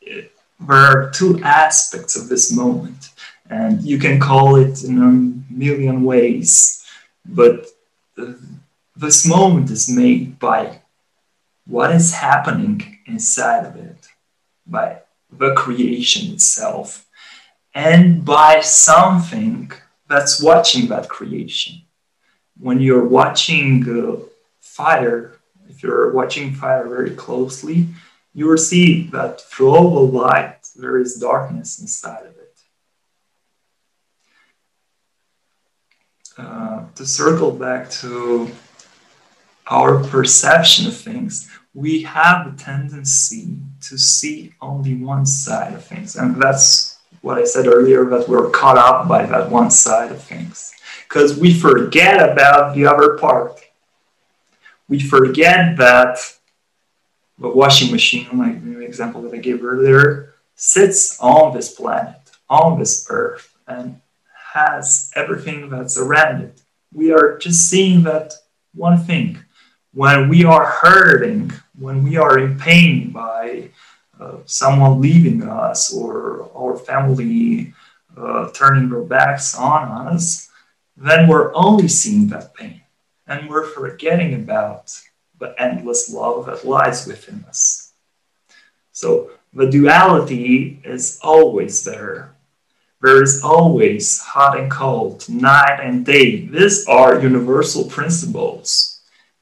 [0.00, 0.28] There
[0.68, 3.10] are two aspects of this moment,
[3.48, 6.84] and you can call it in a million ways,
[7.24, 7.66] but
[8.96, 10.80] this moment is made by
[11.66, 14.08] what is happening inside of it,
[14.66, 14.98] by
[15.30, 17.06] the creation itself,
[17.74, 19.70] and by something
[20.08, 21.82] that's watching that creation.
[22.58, 24.24] When you're watching uh,
[24.60, 25.38] fire,
[25.68, 27.88] if you're watching fire very closely,
[28.34, 32.58] you will see that through all the light, there is darkness inside of it.
[36.38, 38.48] Uh, to circle back to
[39.66, 46.16] our perception of things, we have a tendency to see only one side of things.
[46.16, 50.22] And that's what I said earlier that we're caught up by that one side of
[50.22, 50.72] things
[51.08, 53.60] because we forget about the other part.
[54.88, 56.18] We forget that
[57.38, 62.16] the washing machine, like the example that I gave earlier, sits on this planet,
[62.50, 64.00] on this earth, and
[64.54, 66.60] has everything that's around it.
[66.92, 68.34] We are just seeing that
[68.74, 69.38] one thing.
[69.92, 73.70] When we are hurting, when we are in pain by
[74.20, 77.72] uh, someone leaving us or our family
[78.16, 80.50] uh, turning their backs on us,
[80.96, 82.80] then we're only seeing that pain
[83.26, 84.98] and we're forgetting about
[85.38, 87.92] the endless love that lies within us.
[88.92, 92.34] So the duality is always there.
[93.00, 96.46] There is always hot and cold, night and day.
[96.46, 98.98] These are universal principles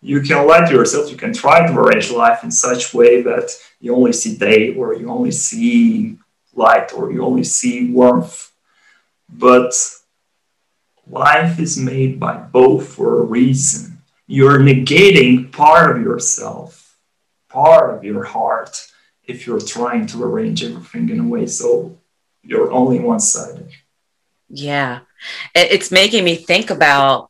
[0.06, 3.50] you can lie to yourself, you can try to arrange life in such way that
[3.80, 6.18] you only see day or you only see
[6.54, 8.52] light or you only see warmth.
[9.28, 9.74] But
[11.06, 13.98] life is made by both for a reason.
[14.26, 16.96] You're negating part of yourself,
[17.48, 18.86] part of your heart,
[19.24, 21.98] if you're trying to arrange everything in a way so
[22.42, 23.70] you're only one sided.
[24.48, 25.00] Yeah.
[25.54, 27.28] It's making me think about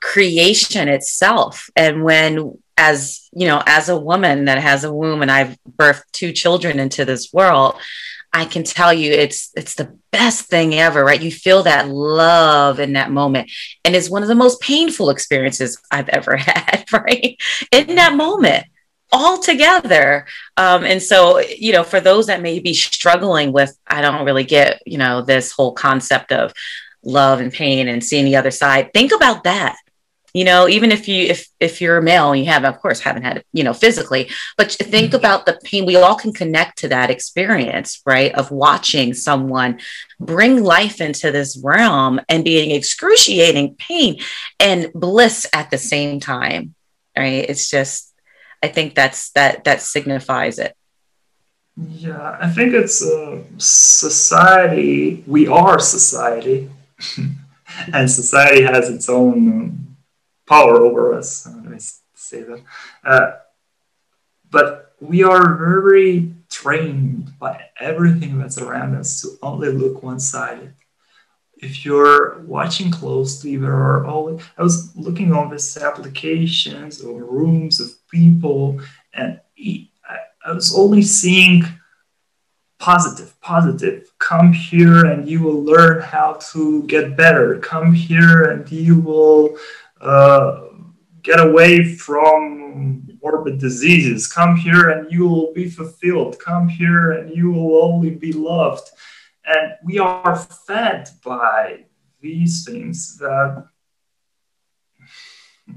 [0.00, 1.68] creation itself.
[1.74, 6.04] And when, as you know, as a woman that has a womb and I've birthed
[6.12, 7.76] two children into this world,
[8.32, 11.20] I can tell you it's it's the best thing ever, right?
[11.20, 13.50] You feel that love in that moment.
[13.84, 17.36] And it's one of the most painful experiences I've ever had, right?
[17.72, 18.66] In that moment
[19.12, 20.26] all together.
[20.56, 24.44] Um, and so, you know, for those that may be struggling with, I don't really
[24.44, 26.52] get, you know, this whole concept of
[27.04, 29.76] love and pain and seeing the other side, think about that
[30.36, 33.00] you know even if you if if you're a male and you have of course
[33.00, 34.28] haven't had it you know physically
[34.58, 35.16] but think mm-hmm.
[35.16, 39.80] about the pain we all can connect to that experience right of watching someone
[40.20, 44.20] bring life into this realm and being excruciating pain
[44.60, 46.74] and bliss at the same time
[47.16, 47.46] right?
[47.48, 48.12] It's just
[48.62, 50.76] i think that's that that signifies it.
[51.76, 56.68] Yeah i think it's uh, society we are society.
[57.92, 59.85] And society has its own um,
[60.46, 61.46] power over us.
[61.46, 61.78] Let me
[62.14, 62.62] say that.
[63.04, 63.30] Uh,
[64.50, 70.72] but we are very trained by everything that's around us to only look one sided.
[71.58, 77.80] If you're watching closely, there are always, I was looking on these applications or rooms
[77.80, 78.80] of people,
[79.14, 81.64] and I was only seeing
[82.78, 84.12] positive, positive.
[84.18, 87.58] Come here and you will learn how to get better.
[87.58, 89.56] Come here and you will
[91.22, 94.32] get away from morbid diseases.
[94.32, 96.38] Come here and you will be fulfilled.
[96.38, 98.88] Come here and you will only be loved.
[99.44, 101.84] And we are fed by
[102.20, 103.66] these things that,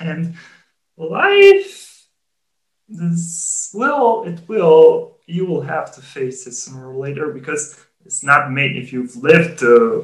[0.00, 0.34] and
[0.96, 2.06] life,
[2.88, 8.24] this will, it will, you will have to face it sooner or later because it's
[8.24, 10.02] not made if you've lived uh,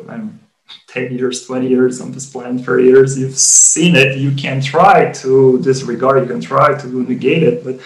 [0.88, 4.18] 10 years, 20 years on this planet, 30 years, you've seen it.
[4.18, 7.76] You can try to disregard, you can try to negate it, but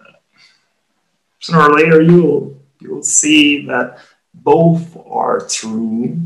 [0.00, 0.12] uh,
[1.40, 3.98] sooner or later you'll, you'll see that
[4.32, 6.20] both are true.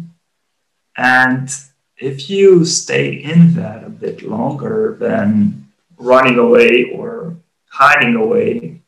[0.97, 1.49] And
[1.97, 7.37] if you stay in that a bit longer than running away or
[7.71, 8.81] hiding away,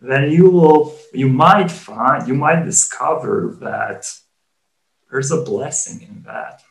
[0.00, 4.10] then you will you might find you might discover that
[5.16, 6.62] there's a blessing in that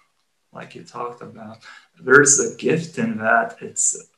[0.54, 1.58] like you talked about.
[2.00, 3.58] There's a gift in that.
[3.60, 4.10] It's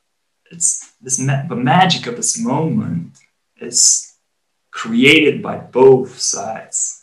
[0.52, 3.16] it's this ma- the magic of this moment
[3.56, 4.16] is
[4.70, 7.00] created by both sides.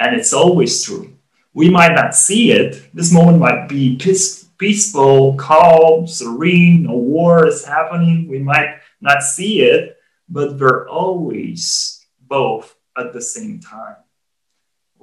[0.00, 1.16] And it's always true.
[1.52, 2.82] We might not see it.
[2.92, 6.82] This moment might be peace, peaceful calm serene.
[6.82, 8.26] No war is happening.
[8.28, 9.96] We might not see it
[10.28, 13.96] but they're always both at the same time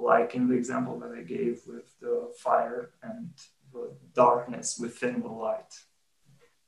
[0.02, 3.30] like in the example that I gave with the fire and
[3.72, 5.74] the darkness within the light.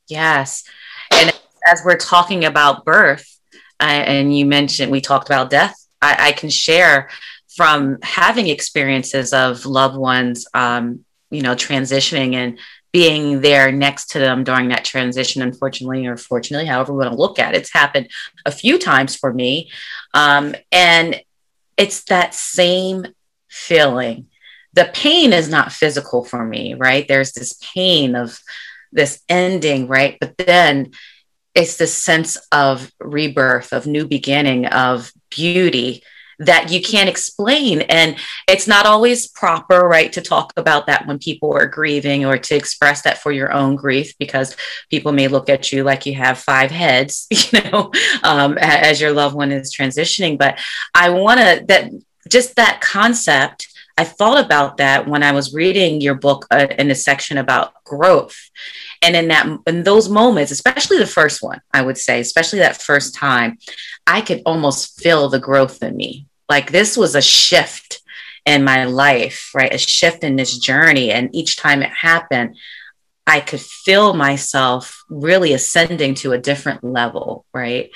[0.07, 0.63] Yes.
[1.11, 1.33] And
[1.67, 3.39] as we're talking about birth,
[3.79, 7.09] uh, and you mentioned we talked about death, I, I, can share
[7.55, 12.59] from having experiences of loved ones, um, you know, transitioning and
[12.93, 17.17] being there next to them during that transition, unfortunately, or fortunately, however we want to
[17.17, 17.57] look at it.
[17.57, 18.09] It's happened
[18.45, 19.69] a few times for me.
[20.13, 21.21] Um, and
[21.75, 23.07] it's that same
[23.55, 24.27] feeling.
[24.73, 27.07] The pain is not physical for me, right?
[27.07, 28.39] There's this pain of
[28.91, 30.17] this ending, right?
[30.19, 30.91] But then
[31.53, 36.03] it's this sense of rebirth, of new beginning, of beauty
[36.39, 37.81] that you can't explain.
[37.81, 38.17] And
[38.49, 42.55] it's not always proper, right, to talk about that when people are grieving or to
[42.55, 44.57] express that for your own grief, because
[44.89, 47.89] people may look at you like you have five heads, you know,
[48.23, 50.37] um, as your loved one is transitioning.
[50.37, 50.59] But
[50.93, 51.91] I want to, that
[52.29, 53.67] just that concept
[53.97, 57.73] i thought about that when i was reading your book uh, in the section about
[57.83, 58.49] growth.
[59.01, 62.81] And in that in those moments especially the first one i would say especially that
[62.81, 63.57] first time
[64.07, 66.27] i could almost feel the growth in me.
[66.49, 68.01] Like this was a shift
[68.45, 69.73] in my life right?
[69.73, 71.11] A shift in this journey.
[71.11, 72.57] And each time it happened
[73.27, 77.89] I could feel myself really ascending to a different level, right?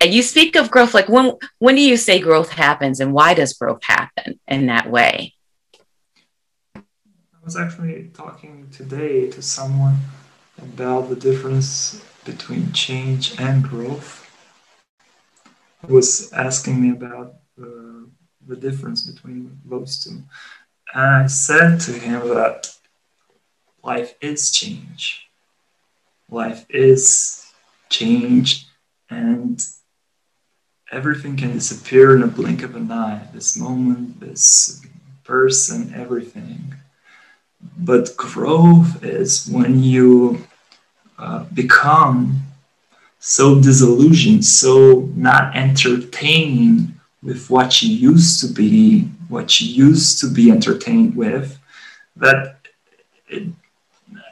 [0.00, 3.34] And you speak of growth, like when when do you say growth happens and why
[3.34, 5.34] does growth happen in that way?
[6.76, 6.80] I
[7.44, 9.96] was actually talking today to someone
[10.58, 14.22] about the difference between change and growth.
[15.86, 18.06] He was asking me about uh,
[18.46, 20.22] the difference between those two.
[20.94, 22.75] And I said to him that
[23.86, 25.28] life is change.
[26.28, 27.46] Life is
[27.88, 28.66] change,
[29.08, 29.64] and
[30.90, 33.28] everything can disappear in a blink of an eye.
[33.32, 34.84] This moment, this
[35.22, 36.74] person, everything.
[37.78, 40.44] But growth is when you
[41.16, 42.42] uh, become
[43.20, 50.26] so disillusioned, so not entertaining with what you used to be, what you used to
[50.28, 51.58] be entertained with,
[52.16, 52.56] that
[53.28, 53.44] it,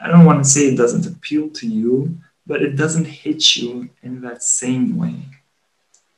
[0.05, 3.89] I don't want to say it doesn't appeal to you, but it doesn't hit you
[4.03, 5.15] in that same way.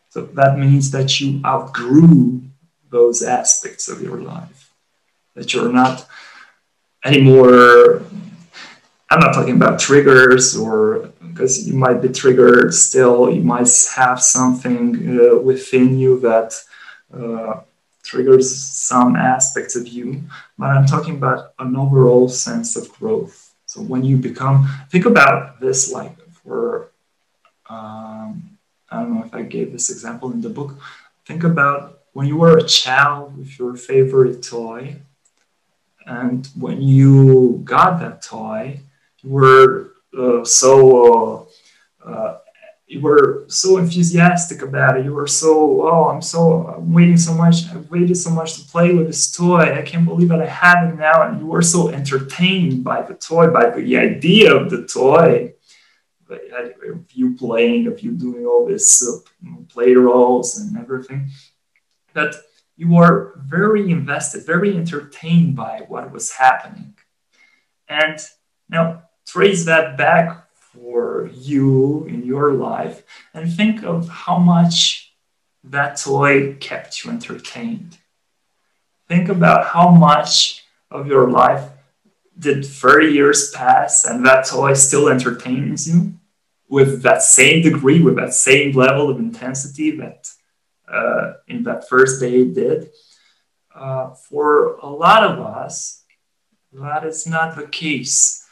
[0.10, 2.42] So that means that you outgrew
[2.90, 4.74] those aspects of your life,
[5.36, 6.06] that you're not
[7.06, 8.02] anymore.
[9.10, 14.22] I'm not talking about triggers or because you might be triggered still, you might have
[14.22, 16.54] something uh, within you that
[17.18, 17.62] uh,
[18.04, 20.24] triggers some aspects of you,
[20.58, 23.47] but I'm talking about an overall sense of growth.
[23.78, 26.90] So when you become, think about this like for,
[27.70, 28.58] um,
[28.90, 30.74] I don't know if I gave this example in the book.
[31.28, 34.96] Think about when you were a child with your favorite toy,
[36.08, 38.80] and when you got that toy,
[39.22, 41.48] you were uh, so
[42.04, 42.38] uh, uh,
[42.88, 45.04] you were so enthusiastic about it.
[45.04, 47.68] You were so, oh, I'm so I'm waiting so much.
[47.70, 49.78] I've waited so much to play with this toy.
[49.78, 51.28] I can't believe that I have it now.
[51.28, 55.54] And you were so entertained by the toy, by the idea of the toy,
[56.30, 61.30] of you playing, of you doing all this uh, play roles and everything,
[62.14, 62.36] that
[62.78, 66.94] you were very invested, very entertained by what was happening.
[67.90, 68.18] And
[68.70, 70.47] now trace that back
[70.82, 73.04] for you in your life
[73.34, 75.14] and think of how much
[75.64, 77.98] that toy kept you entertained.
[79.08, 81.70] Think about how much of your life
[82.38, 86.14] did 30 years pass and that toy still entertains you
[86.70, 90.30] with that same degree, with that same level of intensity that
[90.92, 92.90] uh, in that first day it did.
[93.74, 96.04] Uh, for a lot of us,
[96.74, 98.46] that is not the case.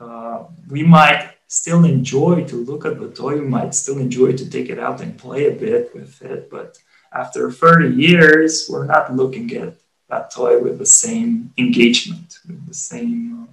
[0.00, 3.34] Uh, we might still enjoy to look at the toy.
[3.34, 6.48] We might still enjoy to take it out and play a bit with it.
[6.50, 6.78] But
[7.12, 9.74] after 30 years, we're not looking at
[10.08, 13.48] that toy with the same engagement, with the same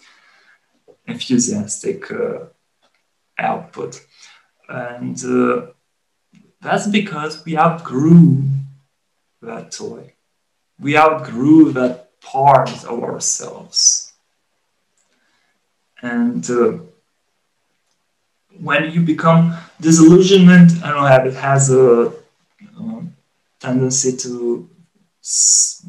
[0.00, 0.04] uh,
[1.06, 2.46] enthusiastic uh,
[3.36, 4.00] output.
[4.66, 5.72] And uh,
[6.62, 8.44] that's because we outgrew
[9.42, 10.14] that toy.
[10.80, 14.14] We outgrew that part of ourselves.
[16.00, 16.78] And uh,
[18.60, 22.12] when you become disillusionment, I don't know, it has a
[22.78, 23.14] um,
[23.60, 24.68] tendency to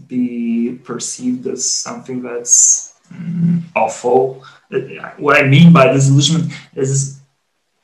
[0.07, 4.43] be perceived as something that's um, awful.
[5.17, 7.19] What I mean by disillusionment is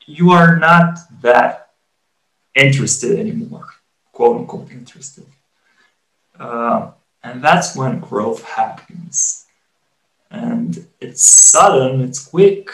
[0.06, 1.70] you are not that
[2.54, 3.66] interested anymore,
[4.12, 5.26] quote unquote interested.
[6.38, 9.46] Uh, and that's when growth happens.
[10.30, 12.70] And it's sudden, it's quick,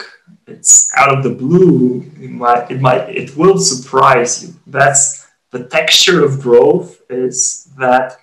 [0.47, 4.55] it's out of the blue, it might, it might, it will surprise you.
[4.65, 8.17] That's the texture of growth is that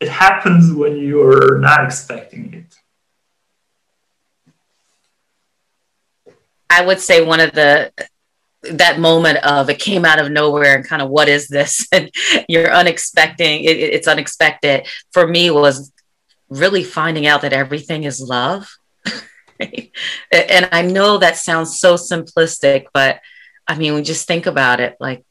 [0.00, 2.76] it happens when you're not expecting it.
[6.68, 7.92] I would say one of the
[8.62, 12.10] that moment of it came out of nowhere and kind of what is this and
[12.48, 15.92] you're unexpected it, it's unexpected for me was
[16.48, 18.66] really finding out that everything is love
[19.60, 23.20] and I know that sounds so simplistic, but
[23.66, 25.24] I mean, we just think about it like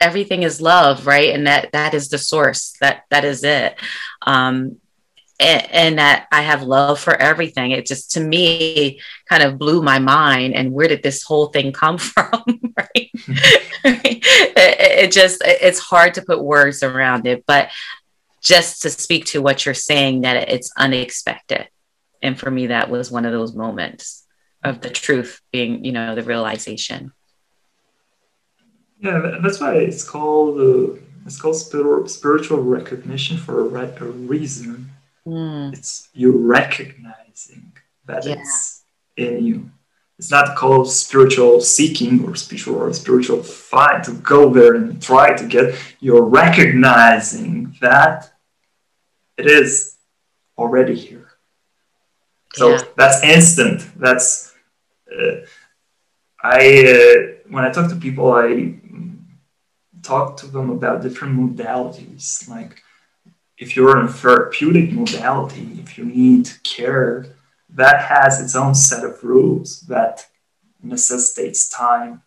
[0.00, 1.34] everything is love, right?
[1.34, 2.74] And that that is the source.
[2.80, 3.76] That that is it.
[4.22, 4.76] Um,
[5.40, 7.70] and, and, that I have love for everything.
[7.70, 10.54] It just to me kind of blew my mind.
[10.54, 12.42] And where did this whole thing come from?
[12.76, 13.10] right?
[13.84, 14.24] it,
[15.04, 17.70] it just it's hard to put words around it, but
[18.40, 21.68] just to speak to what you're saying that it's unexpected
[22.22, 24.26] and for me that was one of those moments
[24.64, 27.12] of the truth being you know the realization.
[29.00, 34.90] Yeah that's why it's called uh, it's called spiritual recognition for a, re- a reason.
[35.26, 35.74] Mm.
[35.74, 37.72] it's you recognizing
[38.06, 38.36] that yeah.
[38.38, 38.84] it's
[39.16, 39.70] in you.
[40.18, 45.36] It's not called spiritual seeking or spiritual or spiritual fight to go there and try
[45.36, 45.78] to get.
[46.00, 48.32] You're recognizing that
[49.36, 49.96] it is
[50.56, 51.27] already here
[52.54, 52.82] so yeah.
[52.96, 53.86] that's instant.
[53.96, 54.54] That's
[55.10, 55.46] uh,
[56.42, 58.74] I uh, when I talk to people, I
[60.02, 62.48] talk to them about different modalities.
[62.48, 62.82] Like
[63.58, 67.26] if you're in a therapeutic modality, if you need care,
[67.70, 70.26] that has its own set of rules that
[70.82, 72.22] necessitates time,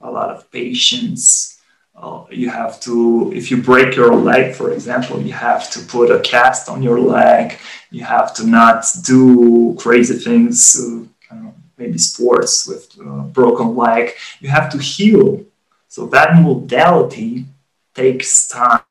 [0.00, 1.57] a lot of patience,
[2.00, 6.10] uh, you have to if you break your leg for example you have to put
[6.10, 7.58] a cast on your leg.
[7.90, 14.12] You have to not do crazy things uh, know, maybe sports with a broken leg.
[14.40, 15.44] You have to heal.
[15.88, 17.46] So that modality
[17.94, 18.82] takes time.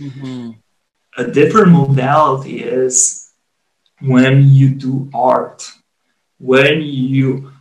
[0.00, 0.50] Mm-hmm.
[1.18, 3.30] A different modality is
[4.00, 5.70] when you do art,
[6.38, 7.52] when you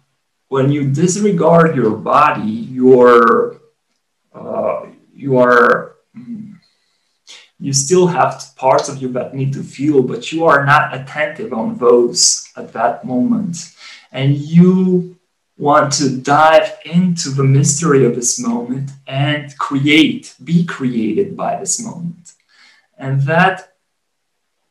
[0.48, 3.58] when you disregard your body, your uh,
[5.22, 6.56] you are mm,
[7.60, 11.54] you still have parts of you that need to feel, but you are not attentive
[11.54, 13.76] on those at that moment,
[14.12, 15.16] and you
[15.58, 21.80] want to dive into the mystery of this moment and create, be created by this
[21.86, 22.34] moment.
[22.98, 23.74] And that,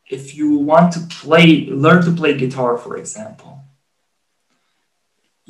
[0.09, 3.60] if you want to play, learn to play guitar, for example,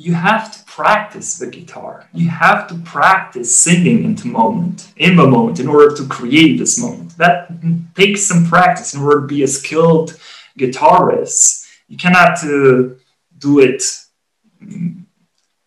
[0.01, 2.09] you have to practice the guitar.
[2.11, 6.81] You have to practice singing into moment, in the moment, in order to create this
[6.81, 7.15] moment.
[7.17, 7.49] That
[7.93, 10.17] takes some practice in order to be a skilled
[10.57, 11.67] guitarist.
[11.87, 12.95] You cannot uh,
[13.37, 13.83] do it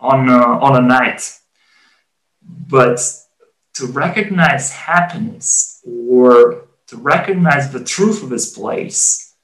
[0.01, 1.39] on a, on a night.
[2.43, 2.99] But
[3.75, 9.35] to recognize happiness or to recognize the truth of this place,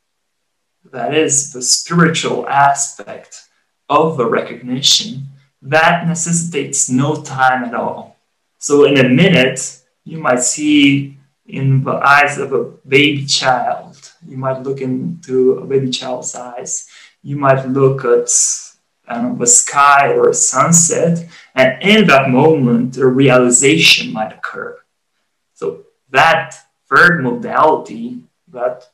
[0.92, 3.49] that is the spiritual aspect
[3.90, 5.26] of the recognition,
[5.60, 8.16] that necessitates no time at all.
[8.58, 14.36] So, in a minute, you might see in the eyes of a baby child, you
[14.36, 16.88] might look into a baby child's eyes,
[17.22, 18.30] you might look at
[19.08, 24.78] um, a sky or a sunset, and in that moment, a realization might occur.
[25.54, 25.80] So
[26.10, 26.54] that
[26.88, 28.88] third modality that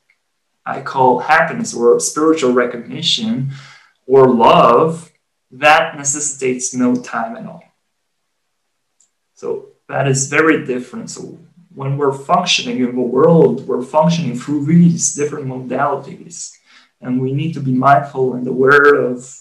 [0.65, 3.51] I call happiness or spiritual recognition
[4.07, 5.11] or love,
[5.51, 7.63] that necessitates no time at all.
[9.35, 11.09] So that is very different.
[11.11, 11.37] So
[11.75, 16.53] when we're functioning in the world, we're functioning through these different modalities.
[16.99, 19.39] And we need to be mindful and aware of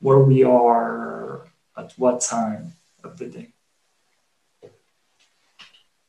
[0.00, 1.46] where we are
[1.76, 2.72] at what time
[3.04, 3.48] of the day.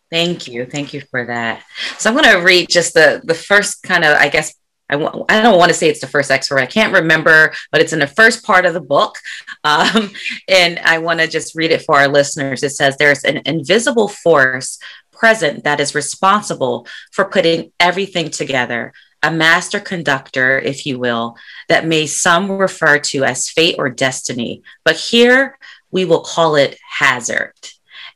[0.10, 0.66] Thank you.
[0.66, 1.64] Thank you for that.
[1.98, 4.56] So I'm going to read just the, the first kind of, I guess,
[4.90, 6.62] I w- I don't want to say it's the first excerpt.
[6.62, 9.18] I can't remember, but it's in the first part of the book.
[9.64, 10.12] Um,
[10.48, 12.64] and I want to just read it for our listeners.
[12.64, 14.80] It says, There's an invisible force
[15.12, 21.36] present that is responsible for putting everything together a master conductor, if you will,
[21.70, 25.58] that may some refer to as fate or destiny, but here
[25.92, 27.54] we will call it hazard.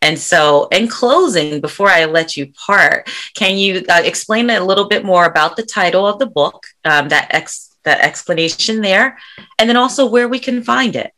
[0.01, 4.87] And so, in closing, before I let you part, can you uh, explain a little
[4.87, 9.19] bit more about the title of the book, um, that ex- that explanation there,
[9.59, 11.13] and then also where we can find it?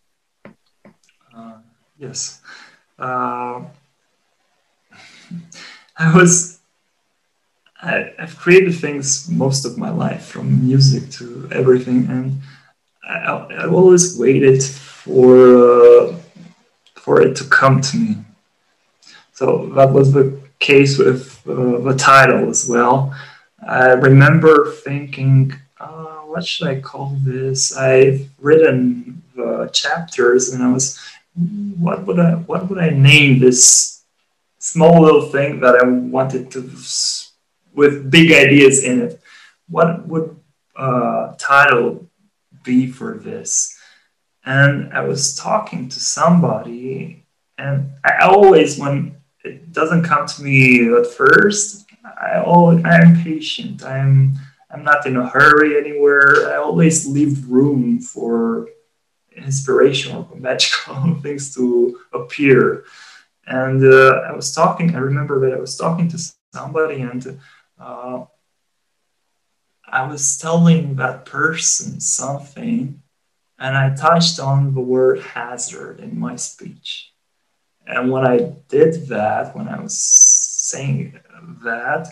[1.35, 1.57] Uh,
[1.97, 2.41] yes,
[2.99, 3.61] uh,
[5.97, 6.59] I was
[7.81, 12.41] I, have created things most of my life, from music to everything, and
[13.07, 16.15] I, have always waited for uh,
[16.95, 18.17] for it to come to me.
[19.33, 23.13] So that was the case with uh, the title as well.
[23.67, 27.75] I remember thinking, uh, what should I call this?
[27.75, 30.99] I've written the chapters, and I was,
[31.79, 34.03] what would I what would I name this
[34.59, 36.61] small little thing that I wanted to
[37.73, 39.21] with big ideas in it.
[39.69, 40.35] What would
[40.75, 42.07] uh, title
[42.63, 43.77] be for this?
[44.45, 47.23] And I was talking to somebody,
[47.57, 53.83] and I always, when it doesn't come to me at first, I always, I'm patient.
[53.83, 54.33] I'm
[54.71, 56.51] I'm not in a hurry anywhere.
[56.51, 58.69] I always leave room for
[59.35, 62.85] inspiration or magical things to appear.
[63.45, 64.95] And uh, I was talking.
[64.95, 66.19] I remember that I was talking to
[66.53, 67.39] somebody, and
[67.79, 68.25] uh,
[69.85, 73.03] I was telling that person something
[73.63, 77.12] and I touched on the word hazard in my speech.
[77.85, 81.19] And when I did that, when I was saying
[81.63, 82.07] that,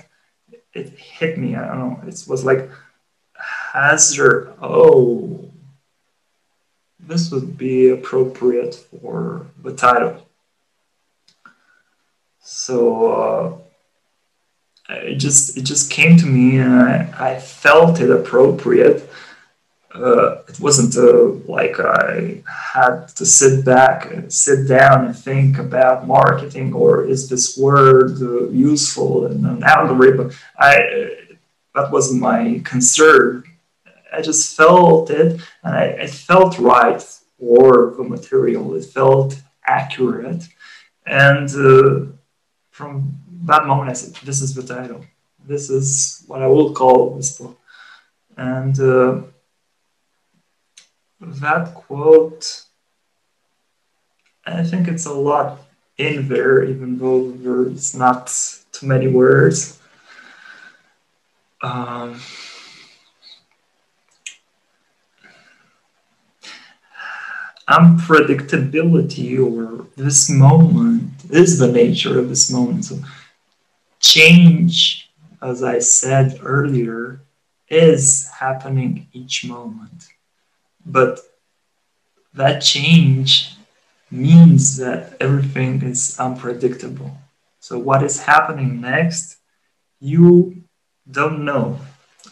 [0.73, 1.55] it hit me.
[1.55, 1.99] I don't know.
[2.07, 2.69] It was like
[3.71, 4.53] hazard.
[4.61, 5.49] Oh,
[6.99, 10.27] this would be appropriate for the title.
[12.41, 13.57] So uh,
[14.89, 19.09] it just it just came to me and I, I felt it appropriate.
[19.93, 25.57] Uh, it wasn't uh, like I had to sit back, and sit down, and think
[25.57, 30.31] about marketing or is this word uh, useful in an algorithm.
[30.57, 31.17] I
[31.75, 33.43] that wasn't my concern.
[34.13, 37.01] I just felt it, and I, it felt right
[37.39, 38.75] for the material.
[38.75, 40.47] It felt accurate,
[41.05, 42.11] and uh,
[42.71, 45.05] from that moment, I said, "This is the title.
[45.45, 47.57] This is what I will call this book."
[48.37, 49.21] And uh,
[51.21, 52.63] that quote,
[54.45, 55.59] I think it's a lot
[55.97, 58.33] in there, even though there's not
[58.71, 59.79] too many words.
[61.61, 62.19] Um,
[67.69, 72.85] unpredictability or this moment is the nature of this moment.
[72.85, 72.97] So
[73.99, 75.11] change,
[75.41, 77.21] as I said earlier,
[77.69, 80.07] is happening each moment.
[80.85, 81.19] But
[82.33, 83.55] that change
[84.09, 87.17] means that everything is unpredictable.
[87.59, 89.37] So, what is happening next,
[89.99, 90.63] you
[91.09, 91.79] don't know.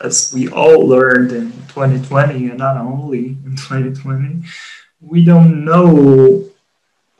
[0.02, 4.44] As we all learned in 2020, and not only in 2020,
[5.02, 6.46] we don't know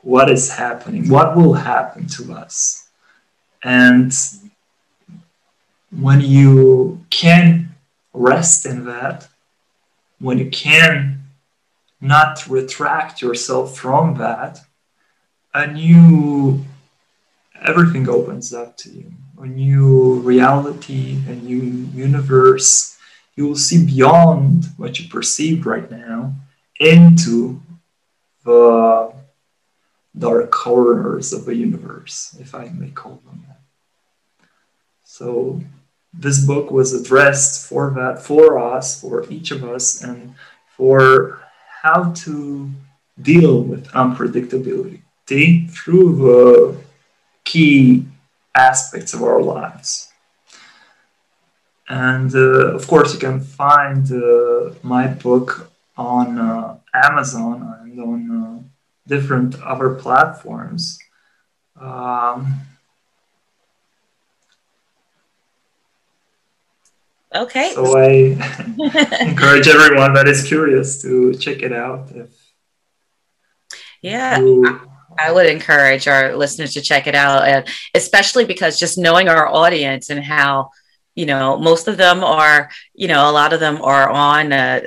[0.02, 2.88] what is happening, what will happen to us.
[3.62, 4.12] And
[5.90, 7.74] when you can
[8.12, 9.28] rest in that,
[10.18, 11.19] when you can
[12.00, 14.60] not retract yourself from that,
[15.52, 16.64] a new
[17.62, 19.12] everything opens up to you.
[19.38, 21.62] A new reality, a new
[21.94, 22.98] universe.
[23.36, 26.34] You will see beyond what you perceive right now
[26.78, 27.60] into
[28.44, 29.12] the
[30.18, 33.60] dark corners of the universe, if I may call them that.
[35.04, 35.62] So
[36.12, 40.34] this book was addressed for that, for us, for each of us, and
[40.76, 41.40] for
[41.82, 42.70] how to
[43.20, 45.00] deal with unpredictability
[45.70, 46.76] through the
[47.44, 48.04] key
[48.54, 50.10] aspects of our lives.
[51.88, 58.20] And uh, of course, you can find uh, my book on uh, Amazon and on
[58.30, 58.62] uh,
[59.06, 60.98] different other platforms.
[61.80, 62.60] Um,
[67.34, 67.72] okay.
[67.74, 68.08] So I
[69.20, 72.10] encourage everyone that is curious to check it out.
[72.12, 72.28] If
[74.02, 74.38] yeah.
[74.38, 74.80] You,
[75.18, 79.46] I would encourage our listeners to check it out, and especially because just knowing our
[79.46, 80.70] audience and how,
[81.14, 84.82] you know, most of them are, you know, a lot of them are on a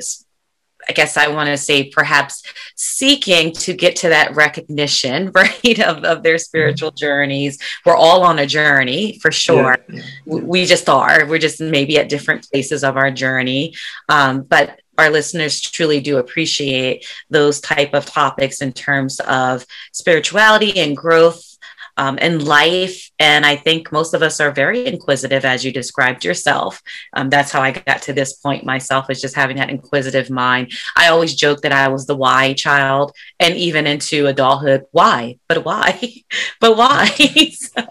[0.87, 2.43] I guess I want to say perhaps
[2.75, 7.57] seeking to get to that recognition, right, of, of their spiritual journeys.
[7.85, 9.77] We're all on a journey for sure.
[9.89, 10.03] Yeah.
[10.25, 11.25] We just are.
[11.25, 13.75] We're just maybe at different places of our journey.
[14.09, 20.79] Um, but our listeners truly do appreciate those type of topics in terms of spirituality
[20.79, 21.52] and growth
[21.97, 23.11] um, in life.
[23.19, 26.81] And I think most of us are very inquisitive, as you described yourself.
[27.13, 30.71] Um, that's how I got to this point myself, is just having that inquisitive mind.
[30.95, 35.37] I always joke that I was the why child, and even into adulthood, why?
[35.47, 36.13] But why?
[36.59, 37.07] but why?
[37.51, 37.83] so,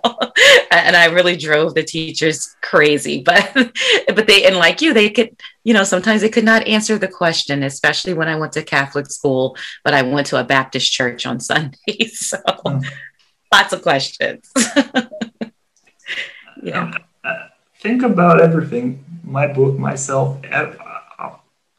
[0.71, 3.25] and I really drove the teachers crazy.
[3.33, 3.73] But
[4.15, 7.09] but they and like you, they could you know, sometimes they could not answer the
[7.09, 11.25] question, especially when I went to Catholic school, but I went to a Baptist church
[11.25, 12.19] on Sundays.
[12.19, 12.85] So mm
[13.53, 14.51] lots of questions.
[16.63, 16.93] yeah.
[17.23, 17.49] Uh,
[17.81, 19.05] think about everything.
[19.23, 20.73] My book, myself, uh,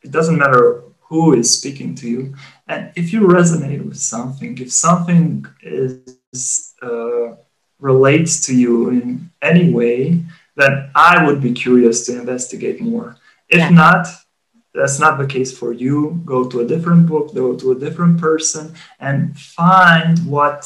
[0.01, 2.35] it doesn't matter who is speaking to you.
[2.67, 7.35] And if you resonate with something, if something is uh,
[7.79, 10.23] relates to you in any way,
[10.55, 13.17] then I would be curious to investigate more.
[13.49, 13.69] If yeah.
[13.69, 14.07] not,
[14.73, 16.21] that's not the case for you.
[16.25, 20.65] Go to a different book, go to a different person, and find what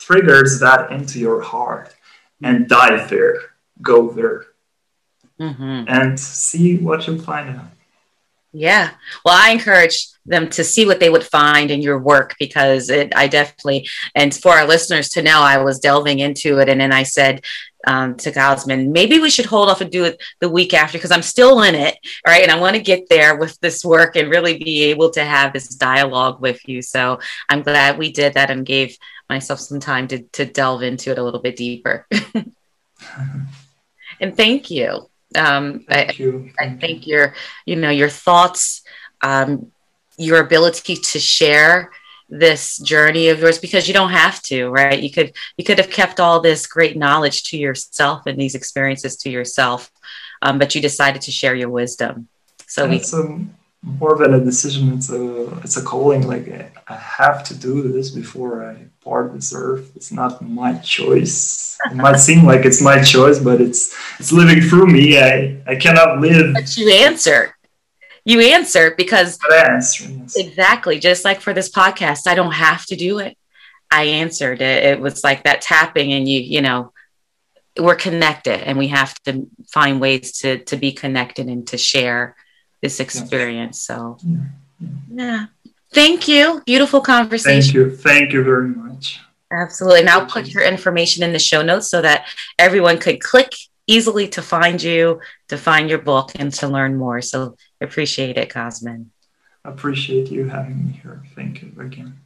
[0.00, 1.94] triggers that into your heart
[2.42, 3.36] and dive there,
[3.82, 4.46] go there,
[5.38, 5.84] mm-hmm.
[5.86, 7.66] and see what you find out.
[8.52, 8.90] Yeah.
[9.24, 13.14] Well, I encourage them to see what they would find in your work because it,
[13.14, 16.68] I definitely, and for our listeners to know, I was delving into it.
[16.68, 17.44] And then I said
[17.86, 21.12] um, to Cosmin, maybe we should hold off and do it the week after because
[21.12, 21.96] I'm still in it.
[22.26, 22.42] Right.
[22.42, 25.52] And I want to get there with this work and really be able to have
[25.52, 26.82] this dialogue with you.
[26.82, 28.96] So I'm glad we did that and gave
[29.30, 32.06] myself some time to, to delve into it a little bit deeper.
[34.20, 35.08] and thank you.
[35.34, 36.50] Um, thank I, you.
[36.58, 38.82] I think your, you know, your thoughts,
[39.22, 39.72] um,
[40.18, 41.90] your ability to share
[42.28, 45.90] this journey of yours because you don't have to right you could you could have
[45.90, 49.90] kept all this great knowledge to yourself and these experiences to yourself
[50.40, 52.28] um, but you decided to share your wisdom
[52.68, 53.02] so we,
[53.82, 54.92] more than a decision.
[54.92, 56.48] It's a it's a calling like
[56.88, 61.78] i have to do this before i part this earth it's not my choice.
[61.90, 65.18] It might seem like it's my choice but it's it's living through me.
[65.18, 67.56] I i cannot live but you answer.
[68.24, 70.36] You answer because answer, yes.
[70.36, 70.98] exactly.
[70.98, 73.36] Just like for this podcast i don't have to do it.
[73.90, 74.84] I answered it.
[74.84, 76.92] It was like that tapping and you you know
[77.78, 82.36] we're connected and we have to find ways to to be connected and to share
[82.82, 83.80] this experience.
[83.80, 84.18] So,
[85.12, 85.46] yeah.
[85.92, 86.62] Thank you.
[86.66, 87.62] Beautiful conversation.
[87.62, 87.96] Thank you.
[87.96, 89.20] Thank you very much.
[89.52, 90.00] Absolutely.
[90.00, 92.26] And I'll put your information in the show notes so that
[92.58, 93.52] everyone could click
[93.88, 97.20] easily to find you, to find your book, and to learn more.
[97.20, 99.06] So appreciate it, Cosmin.
[99.64, 101.24] Appreciate you having me here.
[101.34, 102.19] Thank you again.